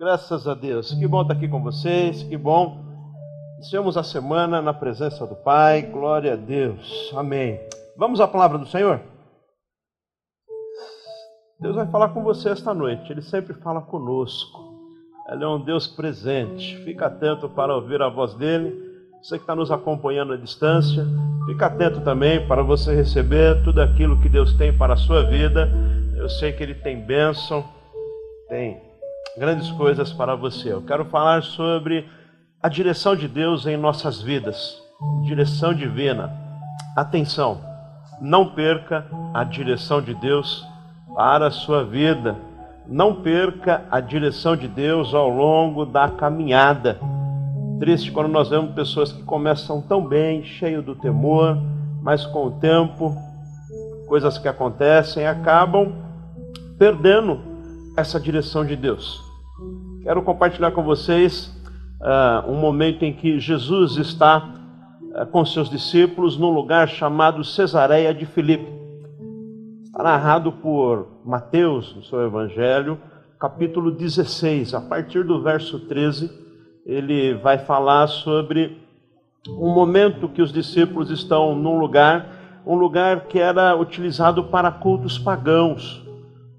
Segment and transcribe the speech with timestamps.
[0.00, 0.94] Graças a Deus.
[0.94, 2.82] Que bom estar aqui com vocês, que bom.
[3.56, 5.82] Iniciamos a semana na presença do Pai.
[5.82, 7.12] Glória a Deus.
[7.14, 7.60] Amém.
[7.98, 8.98] Vamos à palavra do Senhor?
[11.60, 13.12] Deus vai falar com você esta noite.
[13.12, 14.58] Ele sempre fala conosco.
[15.28, 16.78] Ele é um Deus presente.
[16.78, 18.74] Fica atento para ouvir a voz dele.
[19.22, 21.04] Você que está nos acompanhando à distância,
[21.44, 25.70] fica atento também para você receber tudo aquilo que Deus tem para a sua vida.
[26.16, 27.62] Eu sei que Ele tem bênção,
[28.48, 28.89] tem
[29.36, 30.72] grandes coisas para você.
[30.72, 32.08] Eu quero falar sobre
[32.62, 34.82] a direção de Deus em nossas vidas,
[35.22, 36.32] direção divina.
[36.96, 37.60] Atenção,
[38.20, 40.66] não perca a direção de Deus
[41.14, 42.36] para a sua vida.
[42.86, 46.98] Não perca a direção de Deus ao longo da caminhada.
[47.78, 51.56] Triste quando nós vemos pessoas que começam tão bem, cheio do temor,
[52.02, 53.16] mas com o tempo,
[54.08, 55.94] coisas que acontecem acabam
[56.78, 57.49] perdendo
[57.96, 59.22] essa direção de Deus.
[60.02, 61.54] Quero compartilhar com vocês
[62.00, 68.14] uh, um momento em que Jesus está uh, com seus discípulos num lugar chamado Cesareia
[68.14, 68.66] de Filipe.
[69.84, 72.98] Está narrado por Mateus no seu Evangelho,
[73.38, 76.30] capítulo 16, a partir do verso 13,
[76.86, 78.80] ele vai falar sobre
[79.48, 85.18] um momento que os discípulos estão num lugar, um lugar que era utilizado para cultos
[85.18, 86.09] pagãos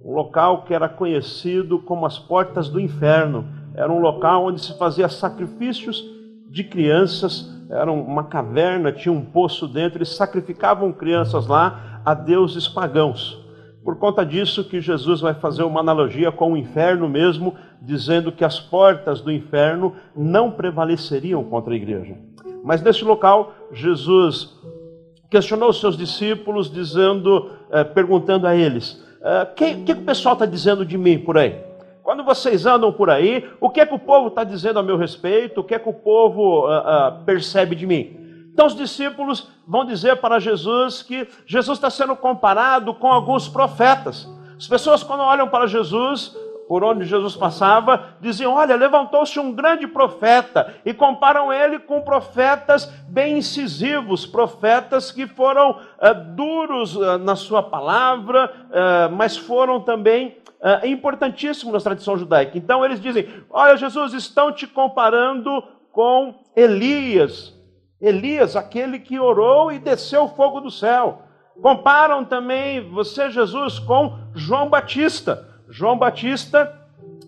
[0.03, 3.45] um local que era conhecido como as portas do inferno.
[3.75, 6.03] Era um local onde se fazia sacrifícios
[6.49, 12.67] de crianças, era uma caverna, tinha um poço dentro, eles sacrificavam crianças lá a deuses
[12.67, 13.39] pagãos.
[13.83, 18.43] Por conta disso que Jesus vai fazer uma analogia com o inferno mesmo, dizendo que
[18.43, 22.15] as portas do inferno não prevaleceriam contra a igreja.
[22.63, 24.59] Mas nesse local, Jesus
[25.31, 30.33] questionou os seus discípulos, dizendo, eh, perguntando a eles: o uh, que, que, o pessoal
[30.33, 31.55] está dizendo de mim por aí?
[32.01, 34.97] Quando vocês andam por aí, o que é que o povo está dizendo a meu
[34.97, 35.61] respeito?
[35.61, 38.17] O que é que o povo uh, uh, percebe de mim?
[38.51, 44.27] Então os discípulos vão dizer para Jesus que Jesus está sendo comparado com alguns profetas.
[44.57, 46.35] As pessoas, quando olham para Jesus,
[46.71, 52.85] por onde Jesus passava, diziam: Olha, levantou-se um grande profeta, e comparam ele com profetas
[53.09, 60.37] bem incisivos, profetas que foram uh, duros uh, na sua palavra, uh, mas foram também
[60.83, 62.57] importantíssimos na tradição judaica.
[62.57, 65.61] Então eles dizem: Olha, Jesus, estão te comparando
[65.91, 67.53] com Elias.
[67.99, 71.23] Elias, aquele que orou e desceu o fogo do céu.
[71.61, 75.50] Comparam também você, Jesus, com João Batista.
[75.71, 76.71] João Batista,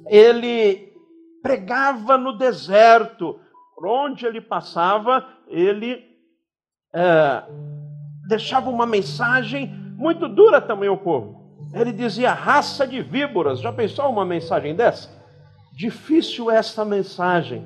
[0.05, 0.93] ele
[1.41, 3.39] pregava no deserto,
[3.73, 6.03] por onde ele passava, ele
[6.93, 7.43] é,
[8.27, 9.67] deixava uma mensagem
[9.97, 11.41] muito dura também ao povo.
[11.73, 13.59] Ele dizia: raça de víboras.
[13.61, 15.09] Já pensou uma mensagem dessa?
[15.73, 17.65] Difícil essa mensagem.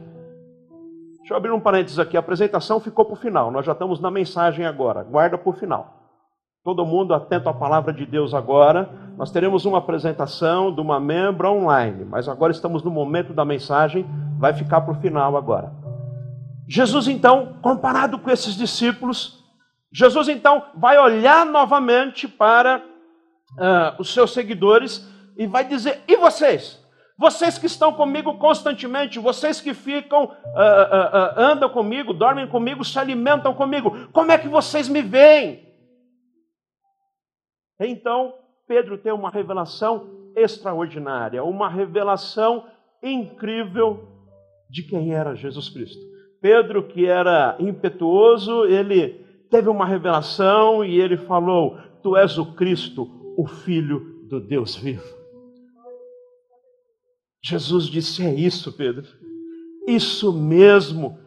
[1.17, 2.16] Deixa eu abrir um parênteses aqui.
[2.16, 3.51] A apresentação ficou para o final.
[3.51, 5.03] Nós já estamos na mensagem agora.
[5.03, 5.97] Guarda para o final.
[6.63, 8.90] Todo mundo atento à palavra de Deus agora.
[9.18, 14.06] Nós teremos uma apresentação de uma membra online, mas agora estamos no momento da mensagem,
[14.38, 15.72] vai ficar para o final agora.
[16.67, 19.44] Jesus, então, comparado com esses discípulos,
[19.91, 22.84] Jesus, então, vai olhar novamente para
[23.53, 25.07] uh, os seus seguidores
[25.38, 26.85] e vai dizer: e vocês?
[27.17, 33.00] Vocês que estão comigo constantemente, vocês que ficam, uh, uh, andam comigo, dormem comigo, se
[33.00, 35.66] alimentam comigo, como é que vocês me veem?
[37.79, 38.33] Então,
[38.67, 42.65] Pedro tem uma revelação extraordinária, uma revelação
[43.01, 44.07] incrível
[44.69, 46.01] de quem era Jesus Cristo.
[46.41, 53.09] Pedro, que era impetuoso, ele teve uma revelação e ele falou: Tu és o Cristo,
[53.37, 55.17] o Filho do Deus vivo.
[57.43, 59.07] Jesus disse: É isso, Pedro.
[59.87, 61.17] Isso mesmo.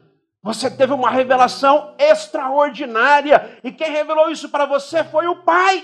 [0.43, 3.59] Você teve uma revelação extraordinária.
[3.65, 5.83] E quem revelou isso para você foi o Pai.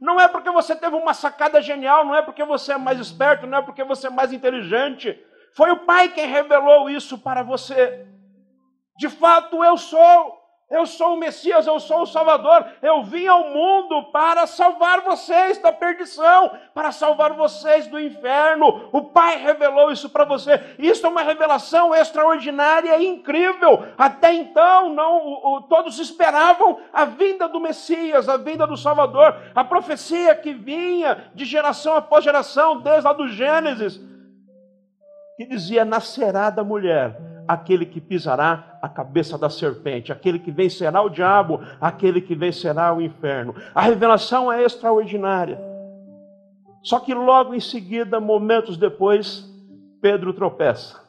[0.00, 3.46] Não é porque você teve uma sacada genial, não é porque você é mais esperto,
[3.46, 5.18] não é porque você é mais inteligente.
[5.54, 8.06] Foi o Pai quem revelou isso para você.
[8.96, 10.43] De fato, eu sou.
[10.74, 12.66] Eu sou o Messias, eu sou o Salvador.
[12.82, 18.88] Eu vim ao mundo para salvar vocês da perdição, para salvar vocês do inferno.
[18.90, 20.60] O Pai revelou isso para você.
[20.76, 23.86] Isso é uma revelação extraordinária e incrível.
[23.96, 30.34] Até então, não, todos esperavam a vinda do Messias, a vinda do Salvador, a profecia
[30.34, 34.00] que vinha de geração após geração, desde lá do Gênesis,
[35.36, 41.02] que dizia: nascerá da mulher aquele que pisará a cabeça da serpente, aquele que vencerá
[41.02, 43.54] o diabo, aquele que vencerá o inferno.
[43.74, 45.58] A revelação é extraordinária.
[46.82, 49.44] Só que logo em seguida, momentos depois,
[50.00, 51.02] Pedro tropeça.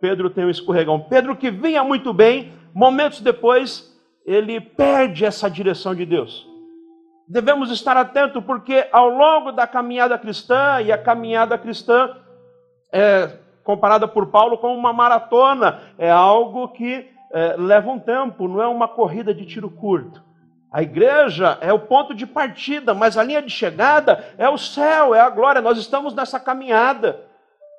[0.00, 1.00] Pedro tem um escorregão.
[1.00, 6.48] Pedro que vinha muito bem, momentos depois, ele perde essa direção de Deus.
[7.28, 12.16] Devemos estar atentos, porque ao longo da caminhada cristã, e a caminhada cristã
[12.92, 18.62] é comparada por Paulo com uma maratona, é algo que é, leva um tempo, não
[18.62, 20.22] é uma corrida de tiro curto.
[20.70, 25.14] A igreja é o ponto de partida, mas a linha de chegada é o céu,
[25.14, 25.60] é a glória.
[25.60, 27.20] Nós estamos nessa caminhada.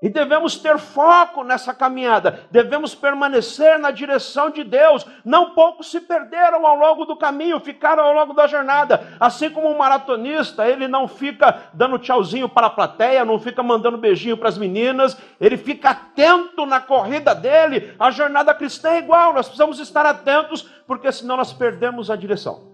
[0.04, 5.06] E devemos ter foco nessa caminhada, devemos permanecer na direção de Deus.
[5.24, 9.16] Não poucos se perderam ao longo do caminho, ficaram ao longo da jornada.
[9.18, 13.98] Assim como um maratonista, ele não fica dando tchauzinho para a plateia, não fica mandando
[13.98, 17.96] beijinho para as meninas, ele fica atento na corrida dele.
[17.98, 22.74] A jornada cristã é igual, nós precisamos estar atentos, porque senão nós perdemos a direção.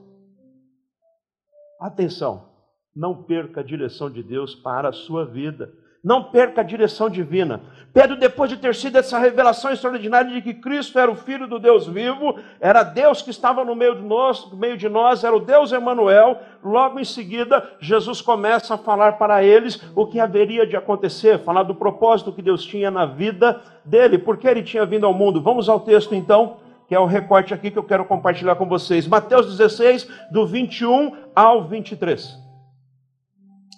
[1.80, 2.50] Atenção,
[2.96, 5.72] não perca a direção de Deus para a sua vida.
[6.04, 7.62] Não perca a direção divina.
[7.94, 11.58] Pedro, depois de ter sido essa revelação extraordinária de que Cristo era o Filho do
[11.58, 15.40] Deus vivo, era Deus que estava no meio de nós, meio de nós era o
[15.40, 16.40] Deus Emanuel.
[16.64, 21.64] Logo em seguida, Jesus começa a falar para eles o que haveria de acontecer, falar
[21.64, 25.42] do propósito que Deus tinha na vida dele, porque ele tinha vindo ao mundo.
[25.42, 26.58] Vamos ao texto então,
[26.88, 29.08] que é o recorte aqui que eu quero compartilhar com vocês.
[29.08, 32.38] Mateus 16, do 21 ao 23.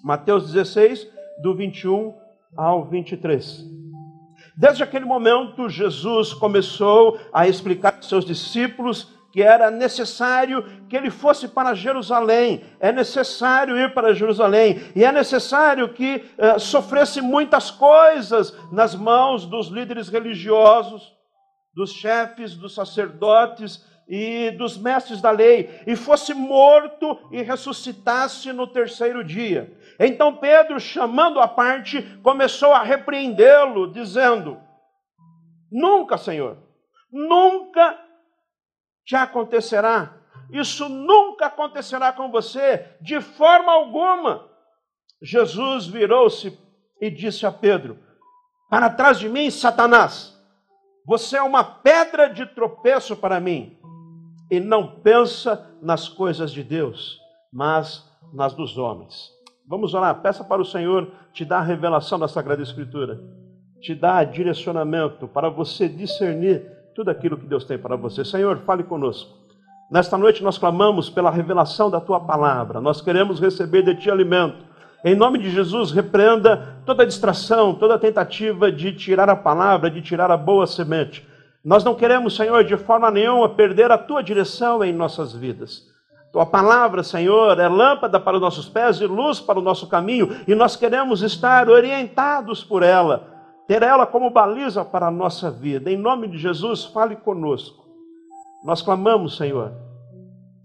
[0.03, 1.07] Mateus 16,
[1.41, 2.13] do 21
[2.55, 3.65] ao 23.
[4.55, 11.09] Desde aquele momento, Jesus começou a explicar aos seus discípulos que era necessário que ele
[11.09, 17.71] fosse para Jerusalém, é necessário ir para Jerusalém, e é necessário que eh, sofresse muitas
[17.71, 21.15] coisas nas mãos dos líderes religiosos,
[21.73, 28.67] dos chefes, dos sacerdotes e dos mestres da lei, e fosse morto e ressuscitasse no
[28.67, 29.73] terceiro dia.
[30.03, 34.59] Então Pedro, chamando a parte, começou a repreendê-lo, dizendo:
[35.71, 36.57] Nunca, Senhor,
[37.11, 37.99] nunca
[39.05, 40.17] te acontecerá.
[40.51, 44.49] Isso nunca acontecerá com você, de forma alguma.
[45.21, 46.59] Jesus virou-se
[46.99, 47.99] e disse a Pedro:
[48.71, 50.35] Para trás de mim, Satanás,
[51.05, 53.77] você é uma pedra de tropeço para mim,
[54.49, 57.19] e não pensa nas coisas de Deus,
[57.53, 58.03] mas
[58.33, 59.40] nas dos homens.
[59.71, 63.21] Vamos orar, peça para o Senhor te dar a revelação da Sagrada Escritura,
[63.79, 68.25] te dar direcionamento para você discernir tudo aquilo que Deus tem para você.
[68.25, 69.31] Senhor, fale conosco.
[69.89, 74.57] Nesta noite nós clamamos pela revelação da tua palavra, nós queremos receber de ti alimento.
[75.05, 80.29] Em nome de Jesus, repreenda toda distração, toda tentativa de tirar a palavra, de tirar
[80.31, 81.25] a boa semente.
[81.63, 85.90] Nós não queremos, Senhor, de forma nenhuma perder a tua direção em nossas vidas.
[86.31, 90.29] Tua palavra, Senhor, é lâmpada para os nossos pés e luz para o nosso caminho,
[90.47, 93.27] e nós queremos estar orientados por ela,
[93.67, 95.91] ter ela como baliza para a nossa vida.
[95.91, 97.85] Em nome de Jesus, fale conosco.
[98.63, 99.73] Nós clamamos, Senhor,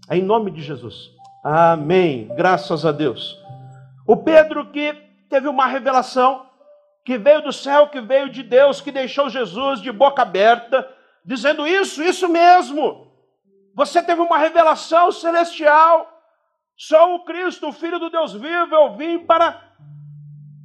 [0.09, 1.11] em nome de Jesus.
[1.43, 2.29] Amém.
[2.35, 3.37] Graças a Deus.
[4.07, 4.93] O Pedro que
[5.29, 6.45] teve uma revelação,
[7.03, 10.87] que veio do céu, que veio de Deus, que deixou Jesus de boca aberta,
[11.25, 13.06] dizendo isso, isso mesmo.
[13.77, 16.11] Você teve uma revelação celestial.
[16.75, 18.73] Sou o Cristo, o Filho do Deus vivo.
[18.73, 19.61] Eu vim para,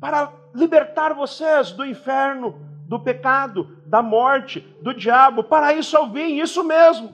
[0.01, 5.45] para libertar vocês do inferno, do pecado, da morte, do diabo.
[5.45, 7.13] Para isso eu vim, isso mesmo.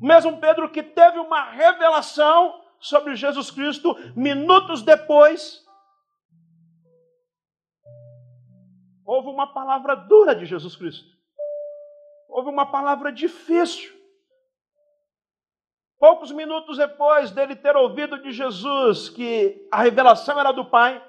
[0.00, 5.66] O mesmo Pedro que teve uma revelação sobre Jesus Cristo, minutos depois,
[9.04, 11.10] houve uma palavra dura de Jesus Cristo.
[12.28, 13.99] Houve uma palavra difícil.
[16.00, 21.00] Poucos minutos depois dele ter ouvido de Jesus que a revelação era do Pai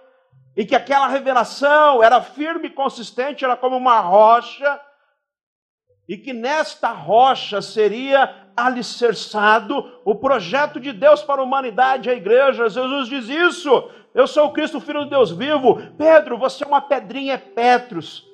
[0.56, 4.82] e que aquela revelação era firme e consistente, era como uma rocha,
[6.10, 12.68] e que nesta rocha seria alicerçado o projeto de Deus para a humanidade, a igreja.
[12.68, 13.90] Jesus diz isso.
[14.14, 15.82] Eu sou o Cristo, filho de Deus vivo.
[15.98, 18.30] Pedro, você é uma pedrinha, é Petros.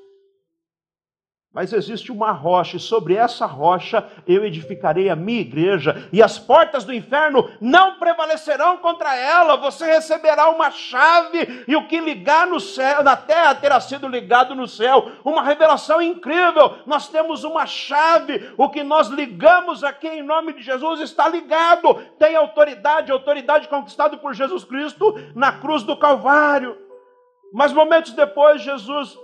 [1.53, 6.37] Mas existe uma rocha, e sobre essa rocha eu edificarei a minha igreja, e as
[6.37, 9.55] portas do inferno não prevalecerão contra ela.
[9.57, 14.53] Você receberá uma chave, e o que ligar no céu, na terra terá sido ligado
[14.53, 15.11] no céu.
[15.25, 16.75] Uma revelação incrível.
[16.85, 21.95] Nós temos uma chave, o que nós ligamos aqui em nome de Jesus está ligado.
[22.19, 26.77] Tem autoridade, autoridade conquistada por Jesus Cristo na cruz do Calvário.
[27.51, 29.17] Mas momentos depois, Jesus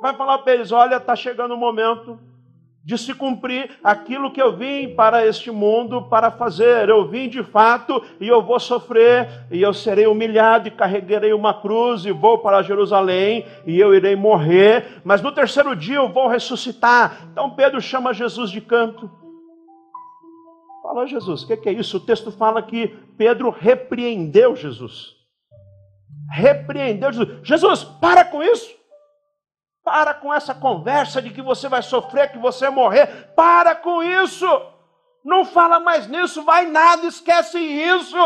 [0.00, 2.18] vai falar para eles: olha, está chegando o momento
[2.86, 6.88] de se cumprir aquilo que eu vim para este mundo para fazer.
[6.88, 11.52] Eu vim de fato e eu vou sofrer, e eu serei humilhado, e carregarei uma
[11.52, 16.28] cruz, e vou para Jerusalém, e eu irei morrer, mas no terceiro dia eu vou
[16.28, 17.26] ressuscitar.
[17.32, 19.10] Então Pedro chama Jesus de canto.
[20.80, 21.96] Fala, Jesus, o que é isso?
[21.96, 22.86] O texto fala que
[23.18, 25.16] Pedro repreendeu Jesus.
[26.30, 27.40] Repreendeu Jesus.
[27.42, 28.72] Jesus, para com isso.
[29.86, 33.06] Para com essa conversa de que você vai sofrer, que você vai morrer.
[33.36, 34.44] Para com isso.
[35.24, 38.16] Não fala mais nisso, vai nada, esquece isso.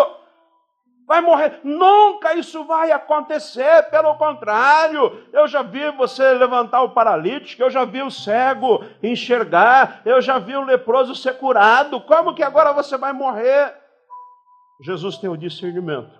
[1.06, 1.60] Vai morrer.
[1.62, 5.22] Nunca isso vai acontecer, pelo contrário.
[5.34, 10.38] Eu já vi você levantar o paralítico, eu já vi o cego enxergar, eu já
[10.38, 12.00] vi o leproso ser curado.
[12.00, 13.76] Como que agora você vai morrer?
[14.80, 16.19] Jesus tem o discernimento.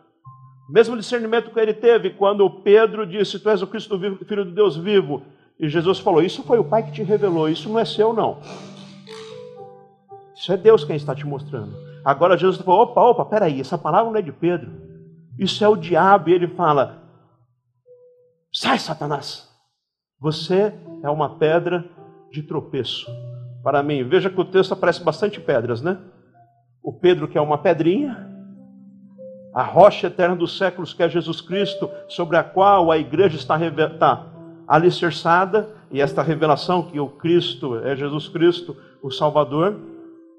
[0.71, 4.77] Mesmo discernimento que ele teve quando Pedro disse: Tu és o Cristo, Filho do Deus
[4.77, 5.23] vivo.
[5.59, 8.39] E Jesus falou: Isso foi o Pai que te revelou, isso não é seu, não.
[10.35, 11.77] Isso é Deus quem está te mostrando.
[12.05, 14.71] Agora Jesus falou: opa, opa, peraí, essa palavra não é de Pedro.
[15.39, 16.31] Isso é o diabo.
[16.31, 17.03] E ele fala:
[18.53, 19.49] Sai, Satanás.
[20.21, 20.73] Você
[21.03, 21.85] é uma pedra
[22.31, 23.11] de tropeço
[23.63, 24.05] para mim.
[24.05, 25.99] Veja que o texto aparece bastante pedras, né?
[26.83, 28.30] O Pedro, que é uma pedrinha,
[29.53, 33.59] a rocha eterna dos séculos, que é Jesus Cristo, sobre a qual a igreja está,
[33.59, 34.27] está
[34.67, 39.77] alicerçada, e esta revelação que o Cristo é Jesus Cristo, o Salvador,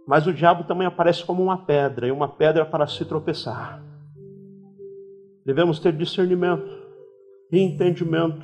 [0.07, 3.81] mas o diabo também aparece como uma pedra, e uma pedra para se tropeçar.
[5.45, 6.69] Devemos ter discernimento
[7.51, 8.41] e entendimento.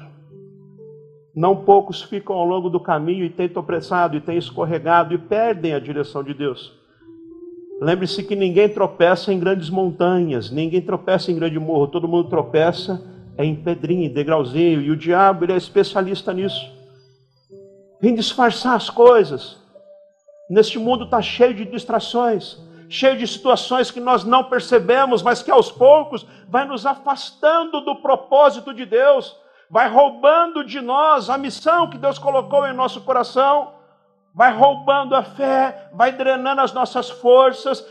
[1.33, 5.73] Não poucos ficam ao longo do caminho e têm tropeçado, e têm escorregado, e perdem
[5.73, 6.76] a direção de Deus.
[7.79, 13.03] Lembre-se que ninguém tropeça em grandes montanhas, ninguém tropeça em grande morro, todo mundo tropeça
[13.37, 16.65] em pedrinha, em degrauzinho, e o diabo ele é especialista nisso.
[18.01, 19.57] Vem disfarçar as coisas.
[20.49, 22.57] Neste mundo está cheio de distrações,
[22.89, 27.97] cheio de situações que nós não percebemos, mas que aos poucos vai nos afastando do
[27.97, 29.35] propósito de Deus,
[29.69, 33.76] vai roubando de nós a missão que Deus colocou em nosso coração
[34.37, 37.83] vai roubando a fé, vai drenando as nossas forças.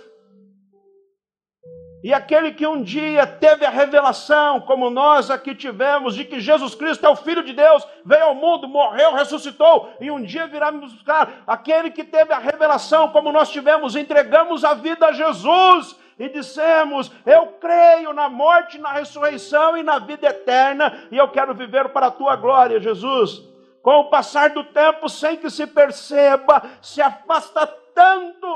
[2.05, 6.77] E aquele que um dia teve a revelação, como nós aqui tivemos, de que Jesus
[6.77, 10.71] Cristo é o Filho de Deus, veio ao mundo, morreu, ressuscitou, e um dia virá
[10.71, 11.43] me buscar.
[11.49, 17.11] Aquele que teve a revelação, como nós tivemos, entregamos a vida a Jesus e dissemos:
[17.27, 22.07] Eu creio na morte, na ressurreição e na vida eterna, e eu quero viver para
[22.07, 23.56] a tua glória, Jesus
[23.87, 27.65] com o passar do tempo, sem que se perceba, se afasta
[27.95, 28.49] tanto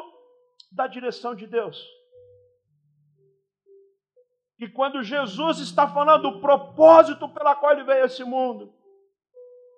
[0.72, 1.86] da direção de Deus.
[4.58, 8.74] E quando Jesus está falando o propósito pela qual ele veio a esse mundo,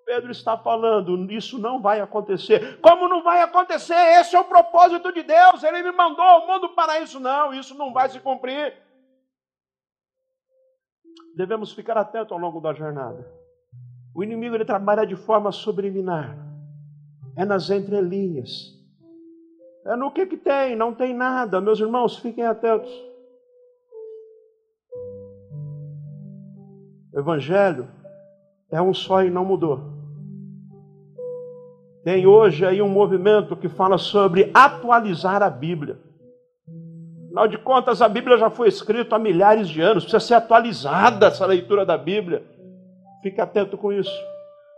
[0.06, 2.80] Pedro está falando, isso não vai acontecer.
[2.80, 4.20] Como não vai acontecer?
[4.20, 5.62] Esse é o propósito de Deus.
[5.62, 7.20] Ele me mandou ao mundo para isso.
[7.20, 8.74] Não, isso não vai se cumprir.
[11.36, 13.41] Devemos ficar atentos ao longo da jornada.
[14.14, 16.36] O inimigo ele trabalha de forma subliminar.
[17.36, 18.78] É nas entrelinhas.
[19.86, 21.60] É no que que tem, não tem nada.
[21.60, 22.90] Meus irmãos, fiquem atentos.
[27.12, 27.88] O evangelho
[28.70, 29.92] é um só e não mudou.
[32.04, 35.98] Tem hoje aí um movimento que fala sobre atualizar a Bíblia.
[37.26, 41.26] Afinal de contas, a Bíblia já foi escrita há milhares de anos, precisa ser atualizada
[41.26, 42.44] essa leitura da Bíblia.
[43.22, 44.12] Fique atento com isso.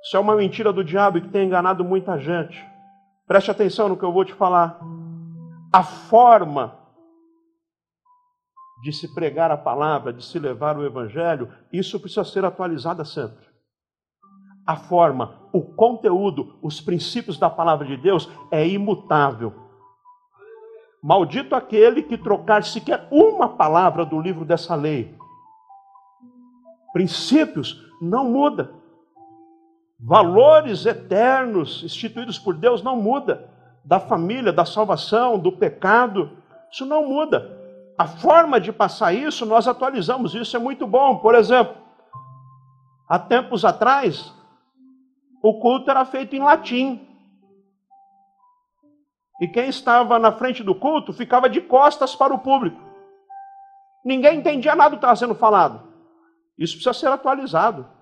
[0.03, 2.63] Isso é uma mentira do diabo que tem enganado muita gente.
[3.27, 4.79] Preste atenção no que eu vou te falar.
[5.73, 6.79] A forma
[8.83, 13.47] de se pregar a palavra, de se levar o evangelho, isso precisa ser atualizada sempre.
[14.67, 19.55] A forma, o conteúdo, os princípios da palavra de Deus é imutável.
[21.03, 25.17] Maldito aquele que trocar sequer uma palavra do livro dessa lei.
[26.93, 28.73] Princípios não muda.
[29.99, 33.51] Valores eternos instituídos por Deus não muda.
[33.85, 36.31] Da família, da salvação, do pecado,
[36.71, 37.59] isso não muda.
[37.97, 41.19] A forma de passar isso, nós atualizamos, isso é muito bom.
[41.19, 41.77] Por exemplo,
[43.09, 44.33] há tempos atrás,
[45.43, 47.07] o culto era feito em latim.
[49.41, 52.81] E quem estava na frente do culto ficava de costas para o público.
[54.05, 55.83] Ninguém entendia nada do que estava sendo falado.
[56.59, 57.94] Isso precisa ser atualizado.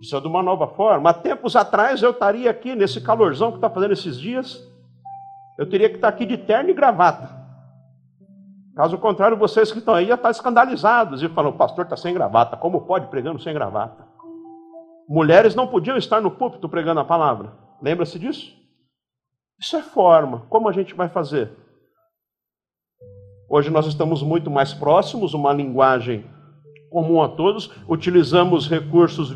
[0.00, 1.10] Precisa de uma nova forma.
[1.10, 4.58] Há tempos atrás eu estaria aqui nesse calorzão que está fazendo esses dias.
[5.58, 7.38] Eu teria que estar aqui de terno e gravata.
[8.74, 12.14] Caso contrário, vocês que estão aí já estão escandalizados e falam: o pastor está sem
[12.14, 12.56] gravata.
[12.56, 14.08] Como pode pregando sem gravata?
[15.06, 17.52] Mulheres não podiam estar no púlpito pregando a palavra.
[17.82, 18.56] Lembra-se disso?
[19.60, 20.46] Isso é forma.
[20.48, 21.52] Como a gente vai fazer?
[23.50, 26.24] Hoje nós estamos muito mais próximos, uma linguagem
[26.90, 29.30] comum a todos, utilizamos recursos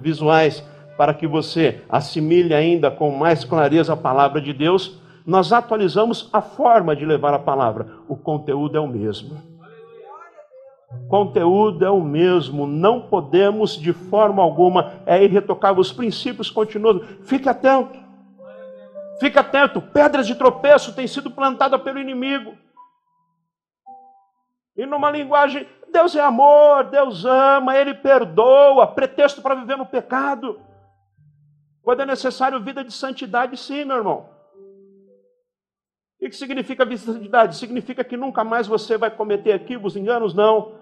[0.00, 0.64] visuais
[0.96, 5.00] para que você assimile ainda com mais clareza a palavra de Deus.
[5.26, 9.50] Nós atualizamos a forma de levar a palavra, o conteúdo é o mesmo.
[11.08, 17.00] Conteúdo é o mesmo, não podemos de forma alguma, é irretocável, os princípios continuam.
[17.22, 17.98] Fique atento,
[19.20, 22.54] fique atento, pedras de tropeço têm sido plantadas pelo inimigo.
[24.76, 30.60] E numa linguagem, Deus é amor, Deus ama, Ele perdoa, pretexto para viver no pecado.
[31.82, 34.28] Quando é necessário vida de santidade, sim, meu irmão.
[36.20, 37.56] O que significa vida de santidade?
[37.56, 40.34] Significa que nunca mais você vai cometer equívocos, enganos?
[40.34, 40.72] Não.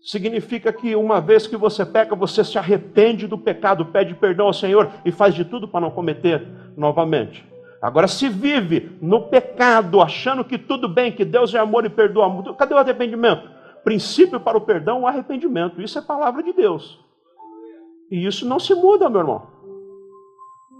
[0.00, 4.52] Significa que uma vez que você peca, você se arrepende do pecado, pede perdão ao
[4.54, 6.46] Senhor e faz de tudo para não cometer
[6.76, 7.44] novamente.
[7.82, 12.54] Agora, se vive no pecado, achando que tudo bem, que Deus é amor e perdoa,
[12.56, 13.57] cadê o arrependimento?
[13.84, 15.80] Princípio para o perdão, o arrependimento.
[15.80, 16.98] Isso é palavra de Deus.
[18.10, 19.46] E isso não se muda, meu irmão.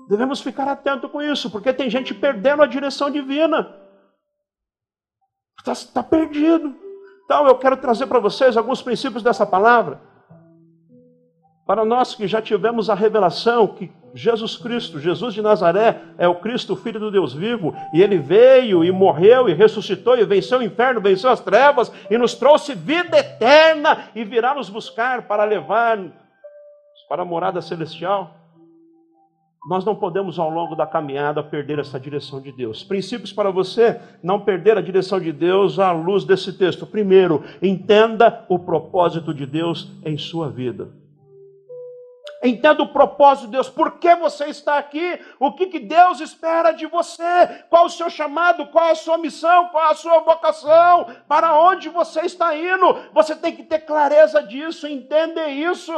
[0.08, 3.74] Devemos ficar atento com isso, porque tem gente perdendo a direção divina.
[5.58, 6.74] Está tá perdido.
[7.24, 10.00] Então, eu quero trazer para vocês alguns princípios dessa palavra.
[11.68, 16.36] Para nós que já tivemos a revelação que Jesus Cristo, Jesus de Nazaré, é o
[16.36, 20.62] Cristo, Filho do Deus vivo, e ele veio e morreu e ressuscitou e venceu o
[20.62, 25.98] inferno, venceu as trevas e nos trouxe vida eterna e virá nos buscar para levar
[27.06, 28.34] para a morada celestial.
[29.68, 32.82] Nós não podemos, ao longo da caminhada, perder essa direção de Deus.
[32.82, 36.86] Princípios para você não perder a direção de Deus à luz desse texto.
[36.86, 40.88] Primeiro, entenda o propósito de Deus em sua vida.
[42.42, 46.70] Entenda o propósito de Deus, por que você está aqui, o que, que Deus espera
[46.70, 51.60] de você, qual o seu chamado, qual a sua missão, qual a sua vocação, para
[51.60, 52.96] onde você está indo.
[53.12, 55.92] Você tem que ter clareza disso, entender isso.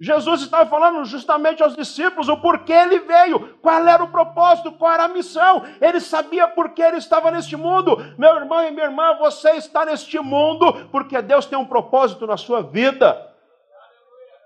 [0.00, 4.90] Jesus estava falando justamente aos discípulos o porquê ele veio, qual era o propósito, qual
[4.90, 5.62] era a missão.
[5.80, 7.96] Ele sabia por que ele estava neste mundo.
[8.18, 12.36] Meu irmão e minha irmã, você está neste mundo porque Deus tem um propósito na
[12.36, 13.31] sua vida.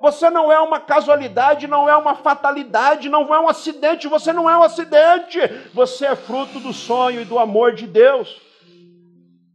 [0.06, 4.48] Você não é uma casualidade, não é uma fatalidade, não é um acidente, você não
[4.48, 5.40] é um acidente.
[5.74, 8.40] Você é fruto do sonho e do amor de Deus.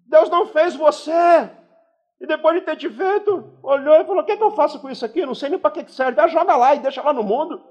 [0.07, 1.49] Deus não fez você.
[2.19, 4.77] E depois de ter te feito, olhou e falou: O que, é que eu faço
[4.81, 5.25] com isso aqui?
[5.25, 6.19] Não sei nem para que serve.
[6.19, 7.61] Ah, joga lá e deixa lá no mundo.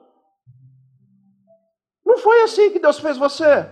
[2.06, 3.68] Não foi assim que Deus fez você.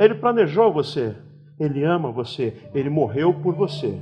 [0.00, 1.16] Ele planejou você.
[1.60, 2.60] Ele ama você.
[2.74, 4.00] Ele morreu por você.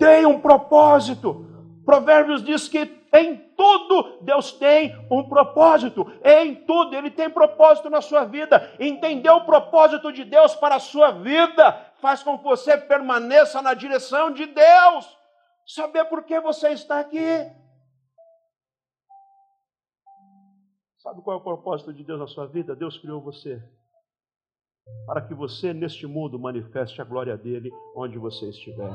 [0.00, 1.47] Tem um propósito.
[1.88, 2.80] Provérbios diz que
[3.14, 6.06] em tudo Deus tem um propósito.
[6.22, 8.76] Em tudo Ele tem propósito na sua vida.
[8.78, 13.72] Entender o propósito de Deus para a sua vida faz com que você permaneça na
[13.72, 15.18] direção de Deus.
[15.66, 17.50] Saber por que você está aqui.
[20.98, 22.76] Sabe qual é o propósito de Deus na sua vida?
[22.76, 23.62] Deus criou você
[25.06, 28.92] para que você neste mundo manifeste a glória dele onde você estiver.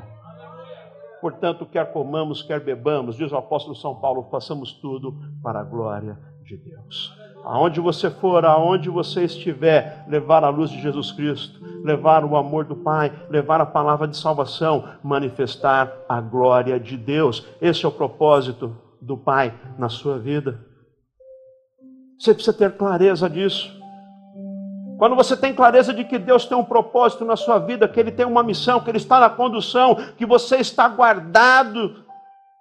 [1.23, 6.19] Portanto, quer comamos, quer bebamos, diz o apóstolo São Paulo, façamos tudo para a glória
[6.43, 7.17] de Deus.
[7.45, 12.65] Aonde você for, aonde você estiver, levar a luz de Jesus Cristo, levar o amor
[12.65, 17.47] do Pai, levar a palavra de salvação, manifestar a glória de Deus.
[17.62, 20.59] Esse é o propósito do Pai na sua vida.
[22.19, 23.81] Você precisa ter clareza disso.
[24.97, 28.12] Quando você tem clareza de que Deus tem um propósito na sua vida, que Ele
[28.12, 32.03] tem uma missão, que Ele está na condução, que você está guardado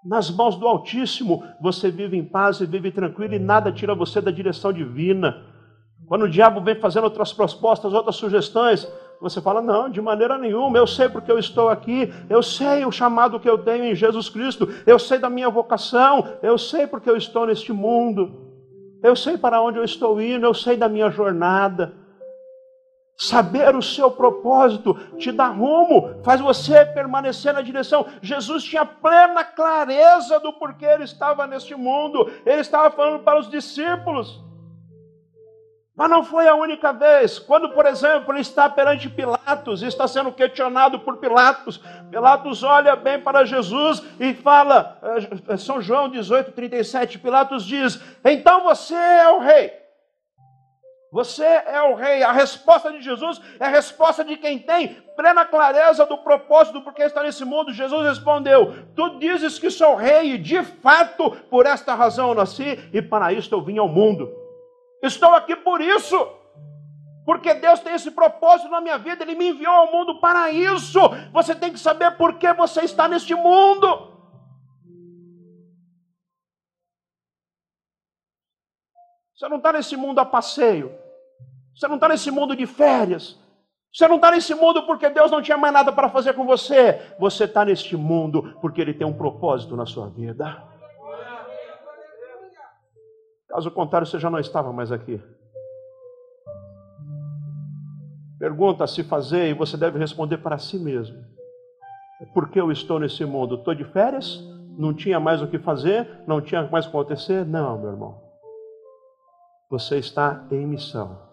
[0.04, 4.20] nas mãos do Altíssimo, você vive em paz e vive tranquilo e nada tira você
[4.20, 5.44] da direção divina.
[6.06, 8.86] Quando o diabo vem fazendo outras propostas, outras sugestões,
[9.20, 12.90] você fala: Não, de maneira nenhuma, eu sei porque eu estou aqui, eu sei o
[12.90, 17.08] chamado que eu tenho em Jesus Cristo, eu sei da minha vocação, eu sei porque
[17.08, 18.50] eu estou neste mundo,
[19.02, 22.01] eu sei para onde eu estou indo, eu sei da minha jornada.
[23.22, 28.04] Saber o seu propósito te dá rumo, faz você permanecer na direção.
[28.20, 32.28] Jesus tinha plena clareza do porquê ele estava neste mundo.
[32.44, 34.42] Ele estava falando para os discípulos.
[35.94, 37.38] Mas não foi a única vez.
[37.38, 41.80] Quando, por exemplo, ele está perante Pilatos, está sendo questionado por Pilatos,
[42.10, 44.98] Pilatos olha bem para Jesus e fala,
[45.48, 49.81] eh, São João 18, 37, Pilatos diz: Então você é o rei.
[51.12, 52.22] Você é o rei.
[52.22, 56.82] A resposta de Jesus é a resposta de quem tem plena clareza do propósito do
[56.82, 57.70] porquê está nesse mundo.
[57.70, 62.78] Jesus respondeu: Tu dizes que sou rei, e de fato, por esta razão eu nasci,
[62.94, 64.32] e para isto eu vim ao mundo.
[65.02, 66.16] Estou aqui por isso.
[67.26, 70.98] Porque Deus tem esse propósito na minha vida, Ele me enviou ao mundo para isso.
[71.30, 74.10] Você tem que saber por que você está neste mundo.
[79.36, 81.01] Você não está nesse mundo a passeio.
[81.74, 83.38] Você não está nesse mundo de férias.
[83.92, 87.14] Você não está nesse mundo porque Deus não tinha mais nada para fazer com você.
[87.18, 90.62] Você está neste mundo porque Ele tem um propósito na sua vida.
[93.48, 95.20] Caso contrário, você já não estava mais aqui.
[98.38, 101.22] Pergunta a se fazer e você deve responder para si mesmo.
[102.32, 103.56] Por que eu estou nesse mundo?
[103.56, 104.42] Estou de férias?
[104.78, 106.08] Não tinha mais o que fazer?
[106.26, 107.44] Não tinha mais o que acontecer?
[107.44, 108.22] Não, meu irmão.
[109.68, 111.31] Você está em missão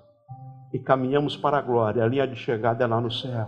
[0.74, 2.04] e caminhamos para a glória.
[2.04, 3.48] A linha de chegada é lá no céu.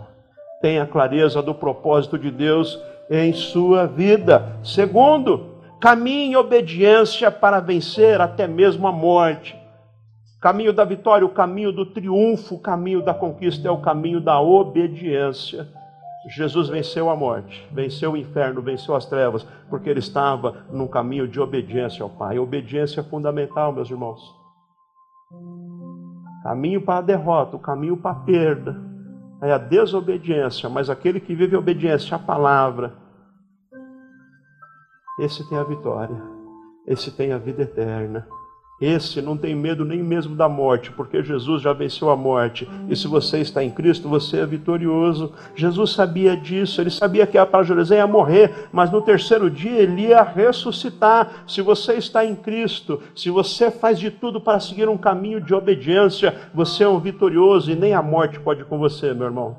[0.60, 2.78] Tenha clareza do propósito de Deus
[3.10, 4.56] em sua vida.
[4.62, 9.56] Segundo, caminhe em obediência para vencer até mesmo a morte.
[10.40, 14.40] Caminho da vitória, o caminho do triunfo, o caminho da conquista é o caminho da
[14.40, 15.68] obediência.
[16.28, 21.26] Jesus venceu a morte, venceu o inferno, venceu as trevas, porque ele estava num caminho
[21.26, 22.38] de obediência ao Pai.
[22.38, 24.41] Obediência é fundamental, meus irmãos.
[26.42, 28.80] Caminho para a derrota, o caminho para a perda
[29.40, 32.94] é a desobediência, mas aquele que vive a obediência à palavra,
[35.18, 36.16] esse tem a vitória,
[36.86, 38.26] esse tem a vida eterna.
[38.82, 42.68] Esse não tem medo nem mesmo da morte, porque Jesus já venceu a morte.
[42.88, 45.32] E se você está em Cristo, você é vitorioso.
[45.54, 49.78] Jesus sabia disso, ele sabia que a para Jerusalém ia morrer, mas no terceiro dia
[49.78, 51.44] ele ia ressuscitar.
[51.46, 55.54] Se você está em Cristo, se você faz de tudo para seguir um caminho de
[55.54, 59.56] obediência, você é um vitorioso e nem a morte pode com você, meu irmão.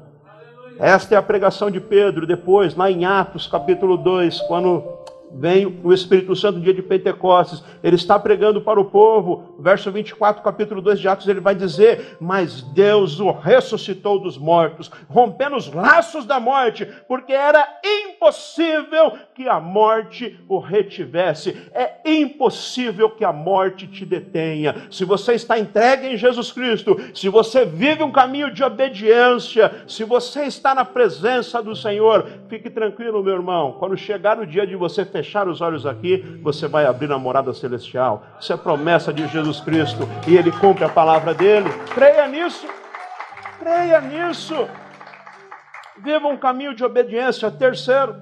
[0.77, 4.83] Esta é a pregação de Pedro, depois, lá em Atos capítulo 2, quando
[5.33, 9.91] vem o Espírito Santo no dia de Pentecostes, ele está pregando para o povo, verso
[9.91, 15.55] 24, capítulo 2 de Atos, ele vai dizer: Mas Deus o ressuscitou dos mortos, rompendo
[15.55, 23.25] os laços da morte, porque era impossível que a morte o retivesse, é impossível que
[23.25, 24.87] a morte te detenha.
[24.91, 30.03] Se você está entregue em Jesus Cristo, se você vive um caminho de obediência, se
[30.03, 34.75] você está na presença do Senhor, fique tranquilo, meu irmão, quando chegar o dia de
[34.75, 38.23] você fechar fechar os olhos aqui, você vai abrir a morada celestial.
[38.39, 41.69] Isso é promessa de Jesus Cristo e ele cumpre a palavra dele.
[41.93, 42.67] Creia nisso.
[43.57, 44.67] Creia nisso.
[45.97, 47.49] Viva um caminho de obediência.
[47.49, 48.17] Terceiro,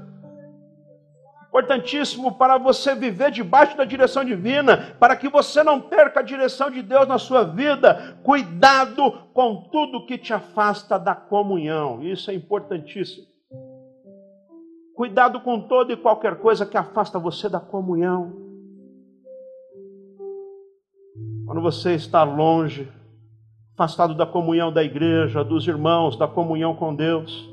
[1.47, 6.69] importantíssimo para você viver debaixo da direção divina, para que você não perca a direção
[6.69, 8.19] de Deus na sua vida.
[8.21, 12.03] Cuidado com tudo que te afasta da comunhão.
[12.03, 13.30] Isso é importantíssimo.
[15.01, 18.33] Cuidado com toda e qualquer coisa que afasta você da comunhão.
[21.43, 22.87] Quando você está longe,
[23.73, 27.51] afastado da comunhão da igreja, dos irmãos, da comunhão com Deus,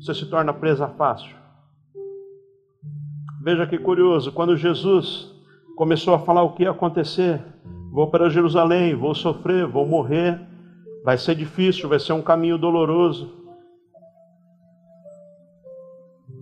[0.00, 1.36] você se torna presa fácil.
[3.40, 5.32] Veja que curioso, quando Jesus
[5.76, 7.40] começou a falar o que ia acontecer,
[7.92, 10.40] vou para Jerusalém, vou sofrer, vou morrer,
[11.04, 13.43] vai ser difícil, vai ser um caminho doloroso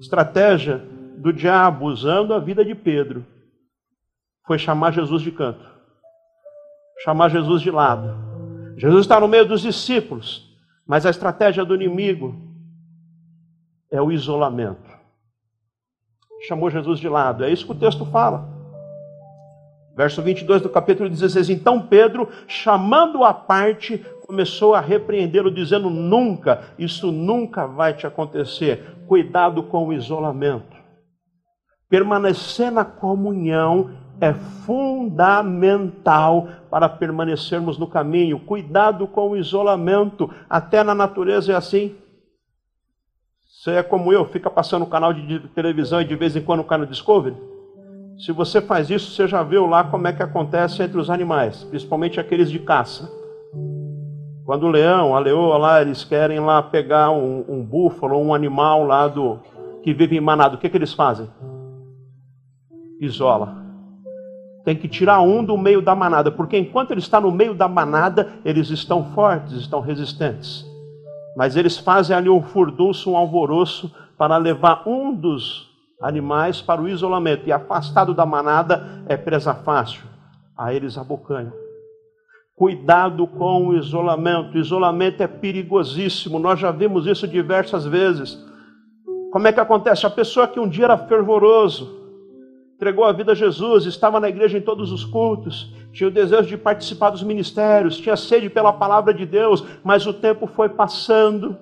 [0.02, 0.78] estratégia
[1.16, 3.24] do diabo usando a vida de Pedro
[4.44, 5.64] foi chamar Jesus de canto,
[7.04, 8.12] chamar Jesus de lado.
[8.76, 10.52] Jesus está no meio dos discípulos,
[10.84, 12.36] mas a estratégia do inimigo
[13.90, 14.90] é o isolamento.
[16.48, 18.51] Chamou Jesus de lado, é isso que o texto fala.
[19.94, 26.62] Verso 22 do capítulo 16: Então Pedro, chamando-o à parte, começou a repreendê-lo, dizendo: Nunca,
[26.78, 30.76] isso nunca vai te acontecer cuidado com o isolamento.
[31.88, 34.32] Permanecer na comunhão é
[34.64, 38.40] fundamental para permanecermos no caminho.
[38.40, 41.94] Cuidado com o isolamento, até na natureza é assim.
[43.42, 46.64] Você é como eu, fica passando o canal de televisão e de vez em quando
[46.64, 47.51] cai no Discovery.
[48.18, 51.64] Se você faz isso, você já viu lá como é que acontece entre os animais,
[51.64, 53.10] principalmente aqueles de caça.
[54.44, 58.84] Quando o leão, a leoa lá, eles querem lá pegar um, um búfalo, um animal
[58.84, 59.38] lá do
[59.82, 61.28] que vive em manada, o que, que eles fazem?
[63.00, 63.60] Isola.
[64.64, 67.66] Tem que tirar um do meio da manada, porque enquanto ele está no meio da
[67.66, 70.64] manada, eles estão fortes, estão resistentes.
[71.36, 75.71] Mas eles fazem ali um furdunço, um alvoroço, para levar um dos
[76.02, 77.46] animais para o isolamento.
[77.46, 80.02] E afastado da manada é presa fácil.
[80.58, 81.52] Aí eles abocanham.
[82.56, 84.54] Cuidado com o isolamento.
[84.54, 86.38] O isolamento é perigosíssimo.
[86.38, 88.38] Nós já vimos isso diversas vezes.
[89.32, 90.04] Como é que acontece?
[90.04, 92.02] A pessoa que um dia era fervoroso,
[92.74, 96.48] entregou a vida a Jesus, estava na igreja em todos os cultos, tinha o desejo
[96.48, 101.56] de participar dos ministérios, tinha sede pela palavra de Deus, mas o tempo foi passando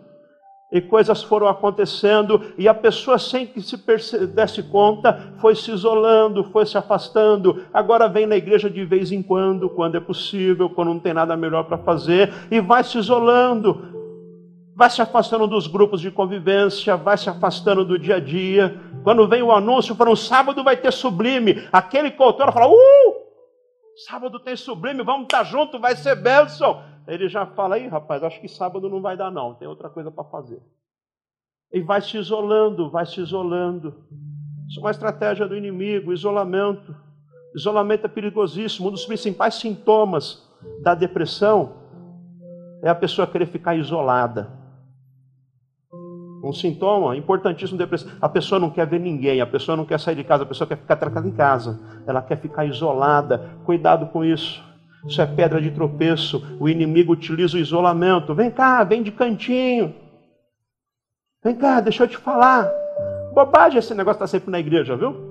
[0.72, 3.76] e coisas foram acontecendo, e a pessoa, sem que se
[4.28, 7.64] desse conta, foi se isolando, foi se afastando.
[7.72, 11.36] Agora vem na igreja de vez em quando, quando é possível, quando não tem nada
[11.36, 13.82] melhor para fazer, e vai se isolando,
[14.76, 18.80] vai se afastando dos grupos de convivência, vai se afastando do dia a dia.
[19.02, 23.20] Quando vem o anúncio para um sábado vai ter sublime, aquele coutor fala: Uh!
[24.08, 28.40] Sábado tem sublime, vamos estar junto, vai ser bênção ele já fala aí, rapaz, acho
[28.40, 30.62] que sábado não vai dar não, tem outra coisa para fazer.
[31.72, 33.94] E vai se isolando, vai se isolando.
[34.68, 36.94] Isso é uma estratégia do inimigo, isolamento.
[37.54, 38.88] Isolamento é perigosíssimo.
[38.88, 40.48] Um dos principais sintomas
[40.82, 41.74] da depressão
[42.82, 44.50] é a pessoa querer ficar isolada.
[46.42, 48.12] Um sintoma importantíssimo da depressão.
[48.20, 50.66] A pessoa não quer ver ninguém, a pessoa não quer sair de casa, a pessoa
[50.66, 51.80] quer ficar trancada em casa.
[52.06, 53.58] Ela quer ficar isolada.
[53.64, 54.69] Cuidado com isso.
[55.06, 56.56] Isso é pedra de tropeço.
[56.60, 58.34] O inimigo utiliza o isolamento.
[58.34, 59.94] Vem cá, vem de cantinho.
[61.42, 62.70] Vem cá, deixa eu te falar.
[63.32, 65.30] Bobagem esse negócio está sempre na igreja, viu?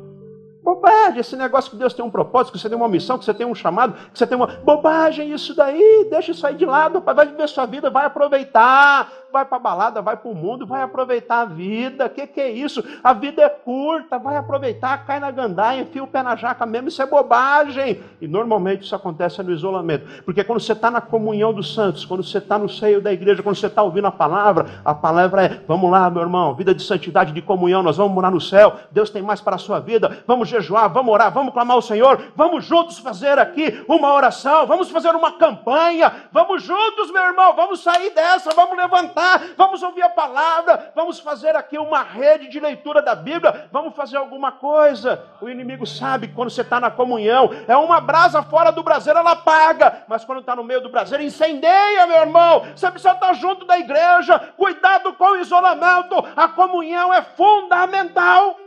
[0.64, 3.34] Bobagem, esse negócio que Deus tem um propósito, que você tem uma missão, que você
[3.34, 4.48] tem um chamado, que você tem uma.
[4.48, 9.46] Bobagem isso daí, deixa isso aí de lado, vai viver sua vida, vai aproveitar vai
[9.46, 12.10] para balada, vai para o mundo, vai aproveitar a vida.
[12.10, 12.84] Que, que é isso?
[13.04, 16.90] A vida é curta, vai aproveitar, cai na gandaia, enfia o pé na jaca mesmo,
[16.90, 18.02] isso é bobagem.
[18.20, 20.24] E normalmente isso acontece no isolamento.
[20.24, 23.44] Porque quando você está na comunhão dos santos, quando você está no seio da igreja,
[23.44, 26.84] quando você está ouvindo a palavra, a palavra é: vamos lá, meu irmão, vida de
[26.84, 30.24] santidade, de comunhão, nós vamos morar no céu, Deus tem mais para a sua vida,
[30.26, 34.90] vamos jejuar, vamos orar, vamos clamar ao Senhor, vamos juntos fazer aqui uma oração, vamos
[34.90, 39.19] fazer uma campanha, vamos juntos, meu irmão, vamos sair dessa, vamos levantar
[39.56, 44.18] vamos ouvir a palavra, vamos fazer aqui uma rede de leitura da Bíblia, vamos fazer
[44.18, 45.26] alguma coisa.
[45.42, 49.32] O inimigo sabe quando você está na comunhão, é uma brasa fora do braseiro, ela
[49.32, 52.66] apaga, mas quando está no meio do braseiro, incendeia, meu irmão.
[52.76, 58.58] Você precisa estar junto da igreja, cuidado com o isolamento, a comunhão é fundamental.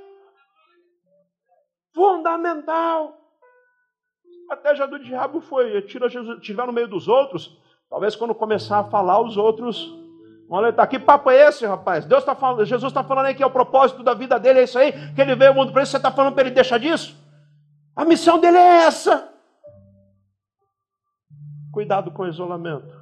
[1.95, 3.19] Fundamental.
[4.51, 7.57] A estratégia do diabo foi: tira Jesus, tiver no meio dos outros.
[7.89, 10.02] Talvez quando começar a falar, os outros
[10.55, 12.05] Olha, tá, que papo é esse, rapaz?
[12.05, 14.65] Deus está falando, Jesus está falando aí que é o propósito da vida dele, é
[14.65, 16.77] isso aí, que ele veio ao mundo para isso, você está falando para ele deixar
[16.77, 17.17] disso?
[17.97, 19.33] A missão dele é essa.
[21.73, 22.95] Cuidado com o isolamento.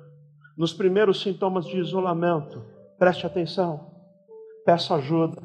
[0.56, 2.64] Nos primeiros sintomas de isolamento,
[2.96, 3.94] preste atenção,
[4.64, 5.42] peça ajuda,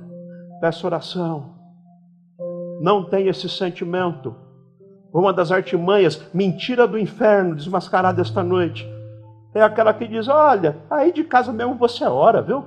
[0.61, 1.55] peça oração.
[2.81, 4.35] Não tenha esse sentimento.
[5.11, 8.94] Uma das artimanhas, mentira do inferno, desmascarada esta noite
[9.55, 12.65] é aquela que diz: Olha, aí de casa mesmo você ora, viu?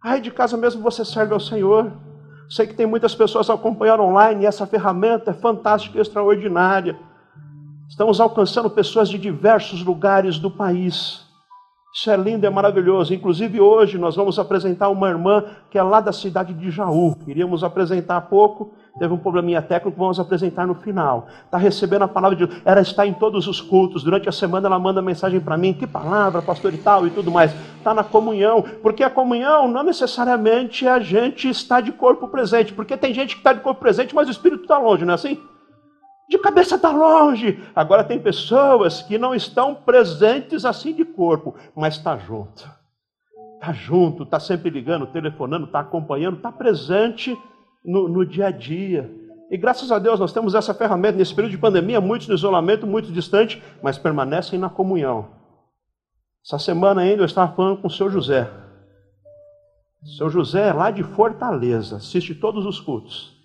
[0.00, 1.92] Aí de casa mesmo você serve ao Senhor.
[2.48, 6.96] Sei que tem muitas pessoas acompanhando online e essa ferramenta é fantástica e extraordinária.
[7.88, 11.25] Estamos alcançando pessoas de diversos lugares do país.
[11.96, 13.14] Isso é lindo, é maravilhoso.
[13.14, 17.16] Inclusive hoje nós vamos apresentar uma irmã que é lá da cidade de Jaú.
[17.26, 21.28] Iríamos apresentar há pouco Teve um probleminha técnico, vamos apresentar no final.
[21.44, 22.62] Está recebendo a palavra de Deus.
[22.64, 24.02] Ela está em todos os cultos.
[24.02, 25.74] Durante a semana ela manda mensagem para mim.
[25.74, 27.54] Que palavra, pastor e tal e tudo mais.
[27.76, 28.62] Está na comunhão.
[28.82, 32.72] Porque a comunhão não necessariamente é a gente estar de corpo presente.
[32.72, 35.14] Porque tem gente que está de corpo presente, mas o espírito está longe, não é
[35.14, 35.38] assim?
[36.28, 37.62] De cabeça está longe.
[37.74, 42.68] Agora tem pessoas que não estão presentes assim de corpo, mas está junto.
[43.54, 47.36] Está junto, está sempre ligando, telefonando, está acompanhando, está presente
[47.84, 49.10] no, no dia a dia.
[49.50, 52.86] E graças a Deus nós temos essa ferramenta nesse período de pandemia, muitos no isolamento,
[52.86, 55.28] muitos distantes, mas permanecem na comunhão.
[56.44, 58.50] Essa semana ainda eu estava falando com o seu José.
[60.02, 63.35] O seu José é lá de Fortaleza, assiste todos os cultos.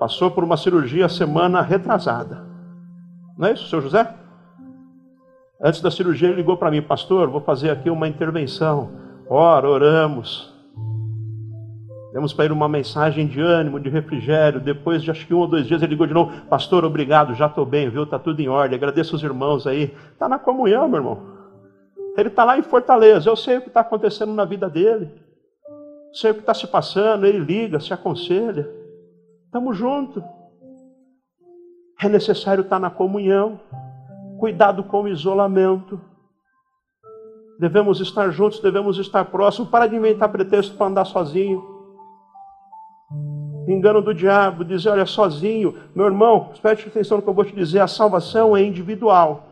[0.00, 2.42] Passou por uma cirurgia semana retrasada.
[3.36, 4.14] Não é isso, seu José?
[5.62, 8.92] Antes da cirurgia ele ligou para mim, pastor, vou fazer aqui uma intervenção.
[9.28, 10.54] Ora, oramos.
[12.14, 14.58] Demos para ele uma mensagem de ânimo, de refrigério.
[14.58, 17.44] Depois de acho que um ou dois dias ele ligou de novo: Pastor, obrigado, já
[17.44, 18.04] estou bem, viu?
[18.04, 18.78] Está tudo em ordem.
[18.78, 19.94] Agradeço os irmãos aí.
[20.14, 21.22] Está na comunhão, meu irmão.
[22.16, 23.28] Ele está lá em Fortaleza.
[23.28, 25.12] Eu sei o que está acontecendo na vida dele.
[26.14, 27.26] Sei o que está se passando.
[27.26, 28.79] Ele liga, se aconselha.
[29.50, 30.22] Estamos juntos.
[32.00, 33.58] É necessário estar na comunhão.
[34.38, 36.00] Cuidado com o isolamento.
[37.58, 39.68] Devemos estar juntos, devemos estar próximos.
[39.68, 41.80] Para de inventar pretexto para andar sozinho
[43.68, 47.54] engano do diabo, dizer, olha, sozinho, meu irmão, preste atenção no que eu vou te
[47.54, 49.49] dizer, a salvação é individual.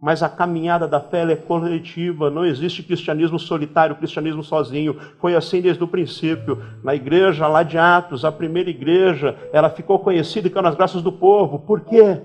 [0.00, 4.98] Mas a caminhada da fé é coletiva, não existe cristianismo solitário, cristianismo sozinho.
[5.18, 6.62] Foi assim desde o princípio.
[6.84, 11.02] Na igreja lá de Atos, a primeira igreja, ela ficou conhecida e caiu nas graças
[11.02, 11.60] do povo.
[11.60, 12.20] Por quê?